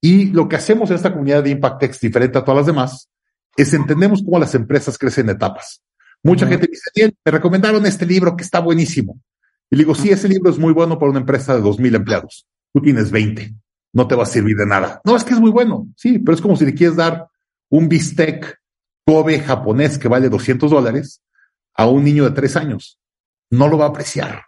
Y 0.00 0.26
lo 0.30 0.48
que 0.48 0.56
hacemos 0.56 0.90
en 0.90 0.96
esta 0.96 1.12
comunidad 1.12 1.44
de 1.44 1.50
ImpactX, 1.50 2.00
diferente 2.00 2.38
a 2.38 2.44
todas 2.44 2.58
las 2.58 2.66
demás, 2.66 3.08
es 3.56 3.72
entendemos 3.74 4.22
cómo 4.24 4.38
las 4.38 4.54
empresas 4.54 4.98
crecen 4.98 5.28
en 5.28 5.36
etapas. 5.36 5.82
Mucha 6.22 6.46
gente 6.46 6.68
dice, 6.68 6.90
bien, 6.94 7.14
me 7.24 7.32
recomendaron 7.32 7.84
este 7.84 8.06
libro 8.06 8.36
que 8.36 8.44
está 8.44 8.60
buenísimo. 8.60 9.20
Y 9.70 9.76
le 9.76 9.82
digo, 9.82 9.94
sí, 9.94 10.10
ese 10.10 10.28
libro 10.28 10.50
es 10.50 10.58
muy 10.58 10.72
bueno 10.72 10.98
para 10.98 11.10
una 11.10 11.20
empresa 11.20 11.54
de 11.54 11.62
dos 11.62 11.78
mil 11.78 11.94
empleados. 11.94 12.46
Tú 12.72 12.80
tienes 12.80 13.10
20, 13.10 13.54
no 13.92 14.06
te 14.06 14.14
va 14.14 14.22
a 14.22 14.26
servir 14.26 14.56
de 14.56 14.66
nada. 14.66 15.00
No, 15.04 15.16
es 15.16 15.24
que 15.24 15.34
es 15.34 15.40
muy 15.40 15.50
bueno. 15.50 15.88
Sí, 15.96 16.18
pero 16.18 16.34
es 16.34 16.40
como 16.40 16.56
si 16.56 16.64
le 16.64 16.74
quieres 16.74 16.96
dar 16.96 17.26
un 17.70 17.88
bistec 17.88 18.60
Kobe 19.04 19.40
japonés 19.40 19.98
que 19.98 20.08
vale 20.08 20.28
200 20.28 20.70
dólares 20.70 21.22
a 21.74 21.86
un 21.86 22.04
niño 22.04 22.24
de 22.24 22.30
tres 22.30 22.56
años. 22.56 23.00
No 23.50 23.68
lo 23.68 23.78
va 23.78 23.86
a 23.86 23.88
apreciar. 23.88 24.44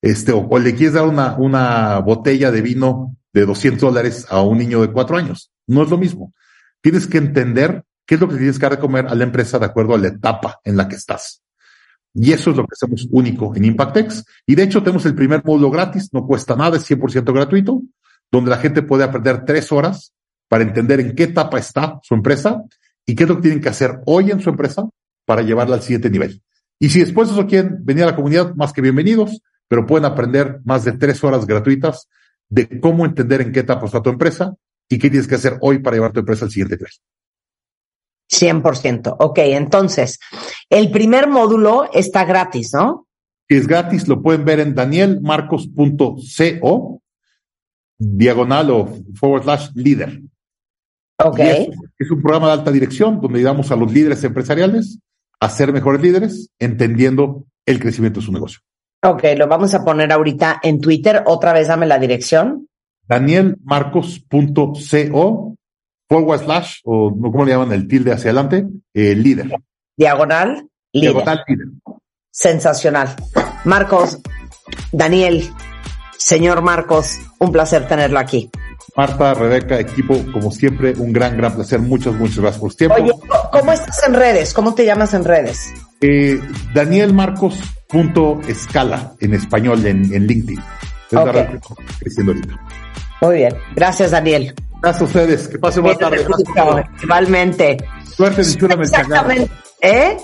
Este, 0.00 0.32
o, 0.32 0.46
o 0.48 0.58
le 0.58 0.74
quieres 0.74 0.94
dar 0.94 1.06
una, 1.06 1.36
una 1.36 1.98
botella 1.98 2.50
de 2.50 2.62
vino 2.62 3.16
de 3.32 3.44
200 3.44 3.80
dólares 3.80 4.26
a 4.30 4.40
un 4.40 4.58
niño 4.58 4.80
de 4.80 4.92
cuatro 4.92 5.16
años. 5.16 5.50
No 5.66 5.82
es 5.82 5.90
lo 5.90 5.98
mismo. 5.98 6.32
Tienes 6.80 7.06
que 7.06 7.18
entender 7.18 7.84
qué 8.06 8.14
es 8.14 8.20
lo 8.20 8.28
que 8.28 8.36
tienes 8.36 8.58
que 8.58 8.68
dar 8.68 8.78
comer 8.78 9.06
a 9.08 9.14
la 9.14 9.24
empresa 9.24 9.58
de 9.58 9.66
acuerdo 9.66 9.94
a 9.94 9.98
la 9.98 10.08
etapa 10.08 10.60
en 10.64 10.76
la 10.76 10.88
que 10.88 10.96
estás. 10.96 11.42
Y 12.14 12.32
eso 12.32 12.50
es 12.50 12.56
lo 12.56 12.64
que 12.64 12.72
hacemos 12.72 13.06
único 13.10 13.54
en 13.54 13.64
Impactex. 13.64 14.24
Y 14.46 14.54
de 14.54 14.62
hecho 14.62 14.80
tenemos 14.82 15.04
el 15.04 15.14
primer 15.14 15.44
módulo 15.44 15.70
gratis, 15.70 16.08
no 16.12 16.26
cuesta 16.26 16.56
nada, 16.56 16.78
es 16.78 16.90
100% 16.90 17.30
gratuito, 17.32 17.82
donde 18.32 18.50
la 18.50 18.56
gente 18.56 18.82
puede 18.82 19.04
aprender 19.04 19.44
tres 19.44 19.70
horas 19.70 20.14
para 20.48 20.62
entender 20.62 21.00
en 21.00 21.14
qué 21.14 21.24
etapa 21.24 21.58
está 21.58 21.98
su 22.02 22.14
empresa 22.14 22.62
y 23.04 23.14
qué 23.14 23.24
es 23.24 23.28
lo 23.28 23.36
que 23.36 23.42
tienen 23.42 23.60
que 23.60 23.68
hacer 23.68 24.00
hoy 24.06 24.30
en 24.30 24.40
su 24.40 24.48
empresa 24.48 24.88
para 25.26 25.42
llevarla 25.42 25.76
al 25.76 25.82
siguiente 25.82 26.08
nivel. 26.08 26.42
Y 26.78 26.88
si 26.88 27.00
después 27.00 27.28
de 27.28 27.34
eso 27.34 27.46
quieren 27.46 27.84
venir 27.84 28.04
a 28.04 28.06
la 28.06 28.16
comunidad, 28.16 28.54
más 28.54 28.72
que 28.72 28.80
bienvenidos, 28.80 29.42
pero 29.68 29.84
pueden 29.84 30.04
aprender 30.04 30.60
más 30.64 30.84
de 30.84 30.92
tres 30.92 31.22
horas 31.24 31.46
gratuitas 31.46 32.08
de 32.48 32.80
cómo 32.80 33.04
entender 33.04 33.40
en 33.40 33.52
qué 33.52 33.60
etapa 33.60 33.86
está 33.86 34.02
tu 34.02 34.10
empresa 34.10 34.54
y 34.88 34.98
qué 34.98 35.10
tienes 35.10 35.26
que 35.26 35.34
hacer 35.34 35.58
hoy 35.60 35.80
para 35.80 35.96
llevar 35.96 36.12
tu 36.12 36.20
empresa 36.20 36.44
al 36.44 36.50
siguiente 36.50 36.76
nivel. 36.76 36.92
100%. 38.30 39.16
Ok, 39.18 39.38
entonces, 39.38 40.18
el 40.68 40.90
primer 40.90 41.28
módulo 41.28 41.88
está 41.92 42.24
gratis, 42.24 42.74
¿no? 42.74 43.06
Es 43.48 43.66
gratis, 43.66 44.06
lo 44.08 44.22
pueden 44.22 44.44
ver 44.44 44.60
en 44.60 44.74
danielmarcos.co, 44.74 47.00
diagonal 47.98 48.70
o 48.70 48.88
forward 49.14 49.44
slash 49.44 49.70
líder. 49.74 50.20
Ok. 51.22 51.38
Es, 51.38 51.68
es 51.98 52.10
un 52.10 52.20
programa 52.20 52.48
de 52.48 52.52
alta 52.54 52.72
dirección 52.72 53.20
donde 53.20 53.38
ayudamos 53.38 53.70
a 53.70 53.76
los 53.76 53.92
líderes 53.92 54.24
empresariales 54.24 54.98
a 55.40 55.48
ser 55.48 55.72
mejores 55.72 56.02
líderes, 56.02 56.50
entendiendo 56.58 57.46
el 57.66 57.78
crecimiento 57.78 58.18
de 58.20 58.26
su 58.26 58.32
negocio. 58.32 58.58
Ok, 59.02 59.24
lo 59.36 59.46
vamos 59.46 59.74
a 59.74 59.84
poner 59.84 60.10
ahorita 60.12 60.60
en 60.62 60.80
Twitter. 60.80 61.22
Otra 61.26 61.52
vez 61.52 61.68
dame 61.68 61.84
la 61.86 61.98
dirección. 61.98 62.68
danielmarcos.co 63.06 65.56
forward 66.08 66.44
slash, 66.44 66.80
o 66.84 67.10
¿cómo 67.10 67.44
le 67.44 67.52
llaman? 67.52 67.72
El 67.72 67.88
tilde 67.88 68.12
hacia 68.12 68.30
adelante, 68.30 68.66
eh, 68.94 69.14
líder. 69.14 69.50
Diagonal, 69.96 70.68
líder. 70.92 71.12
Diagonal 71.12 71.44
líder. 71.46 71.66
Sensacional. 72.30 73.16
Marcos, 73.64 74.18
Daniel, 74.92 75.50
señor 76.18 76.62
Marcos, 76.62 77.18
un 77.38 77.50
placer 77.50 77.88
tenerlo 77.88 78.18
aquí. 78.18 78.50
Marta, 78.96 79.34
Rebeca, 79.34 79.78
equipo, 79.78 80.14
como 80.32 80.50
siempre, 80.50 80.94
un 80.96 81.12
gran, 81.12 81.36
gran 81.36 81.54
placer. 81.54 81.80
Muchas, 81.80 82.14
muchas 82.14 82.38
gracias 82.38 82.60
por 82.60 82.70
su 82.70 82.76
tiempo. 82.78 82.96
Oye, 82.96 83.12
¿cómo 83.52 83.72
estás 83.72 84.06
en 84.06 84.14
redes? 84.14 84.54
¿Cómo 84.54 84.74
te 84.74 84.86
llamas 84.86 85.12
en 85.12 85.24
redes? 85.24 85.72
Eh, 86.00 86.40
Daniel 86.72 87.12
Marcos 87.12 87.58
punto 87.88 88.40
escala 88.48 89.12
en 89.20 89.34
español 89.34 89.84
en, 89.86 90.12
en 90.14 90.26
LinkedIn. 90.26 90.58
Es 91.10 91.12
la 91.12 91.60
creciendo 92.00 92.32
ahorita. 92.32 92.60
Muy 93.20 93.36
bien. 93.36 93.54
Gracias, 93.74 94.10
Daniel. 94.10 94.54
Gracias 94.82 95.02
a 95.02 95.04
ustedes. 95.04 95.48
Que 95.48 95.58
pasen 95.58 95.82
buena 95.82 95.98
tarde. 95.98 96.26
Igualmente. 97.02 97.76
Suerte 98.16 98.42
en 98.42 98.56
Chula 98.56 98.74
el 98.74 98.90
Changarro. 98.90 99.30
Exactamente. 99.32 99.52
¿Eh? 99.80 100.16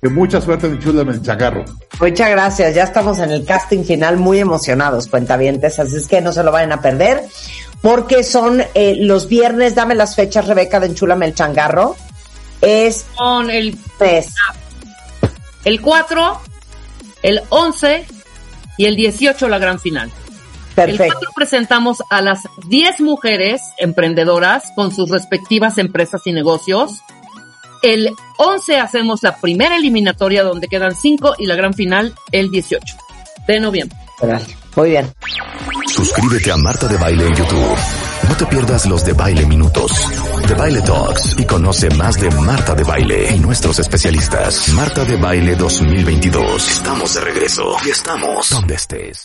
Que 0.00 0.08
mucha 0.08 0.40
suerte 0.40 0.66
en 0.66 0.78
Chula 0.78 1.02
el 1.02 1.22
Changarro. 1.22 1.64
Muchas 2.00 2.30
gracias. 2.30 2.74
Ya 2.74 2.84
estamos 2.84 3.18
en 3.18 3.30
el 3.30 3.44
casting 3.44 3.84
final 3.84 4.16
muy 4.16 4.38
emocionados, 4.38 5.08
cuentavientes. 5.08 5.78
Así 5.78 5.96
es 5.96 6.06
que 6.06 6.20
no 6.20 6.32
se 6.32 6.42
lo 6.42 6.52
vayan 6.52 6.72
a 6.72 6.80
perder. 6.80 7.24
Porque 7.82 8.22
son 8.24 8.62
eh, 8.74 8.94
los 8.98 9.28
viernes, 9.28 9.74
dame 9.74 9.94
las 9.94 10.14
fechas, 10.14 10.46
Rebeca, 10.46 10.80
de 10.80 10.86
Enchúlame 10.88 11.26
el 11.26 11.34
Changarro. 11.34 11.96
Es 12.60 13.06
Con 13.16 13.50
el, 13.50 13.78
tres. 13.98 14.34
el 15.64 15.80
4, 15.80 16.40
el 17.22 17.42
11 17.48 18.04
y 18.76 18.84
el 18.84 18.96
18 18.96 19.48
la 19.48 19.58
gran 19.58 19.78
final. 19.80 20.10
El 20.84 20.96
Perfecto. 20.96 21.18
4 21.18 21.32
presentamos 21.34 22.02
a 22.10 22.20
las 22.22 22.48
10 22.68 23.00
mujeres 23.00 23.62
emprendedoras 23.78 24.72
con 24.74 24.94
sus 24.94 25.10
respectivas 25.10 25.78
empresas 25.78 26.22
y 26.26 26.32
negocios. 26.32 27.00
El 27.82 28.10
11 28.38 28.78
hacemos 28.78 29.22
la 29.22 29.36
primera 29.36 29.76
eliminatoria 29.76 30.42
donde 30.42 30.68
quedan 30.68 30.94
5 30.94 31.34
y 31.38 31.46
la 31.46 31.54
gran 31.54 31.74
final 31.74 32.14
el 32.32 32.50
18 32.50 32.96
de 33.46 33.60
noviembre. 33.60 33.96
Muy 34.76 34.90
bien. 34.90 35.12
Suscríbete 35.88 36.52
a 36.52 36.56
Marta 36.56 36.86
de 36.86 36.96
Baile 36.96 37.26
en 37.26 37.34
YouTube. 37.34 37.76
No 38.28 38.36
te 38.36 38.46
pierdas 38.46 38.86
los 38.86 39.04
de 39.04 39.12
Baile 39.12 39.44
Minutos, 39.46 39.90
de 40.46 40.54
Baile 40.54 40.80
Talks 40.82 41.36
y 41.38 41.44
conoce 41.44 41.90
más 41.90 42.20
de 42.20 42.30
Marta 42.30 42.74
de 42.74 42.84
Baile 42.84 43.34
y 43.34 43.40
nuestros 43.40 43.78
especialistas. 43.80 44.68
Marta 44.74 45.04
de 45.04 45.16
Baile 45.16 45.56
2022. 45.56 46.70
Estamos 46.70 47.14
de 47.14 47.20
regreso 47.22 47.76
y 47.84 47.90
estamos 47.90 48.50
donde 48.50 48.74
estés. 48.74 49.24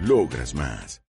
Logras 0.00 0.54
más. 0.54 1.02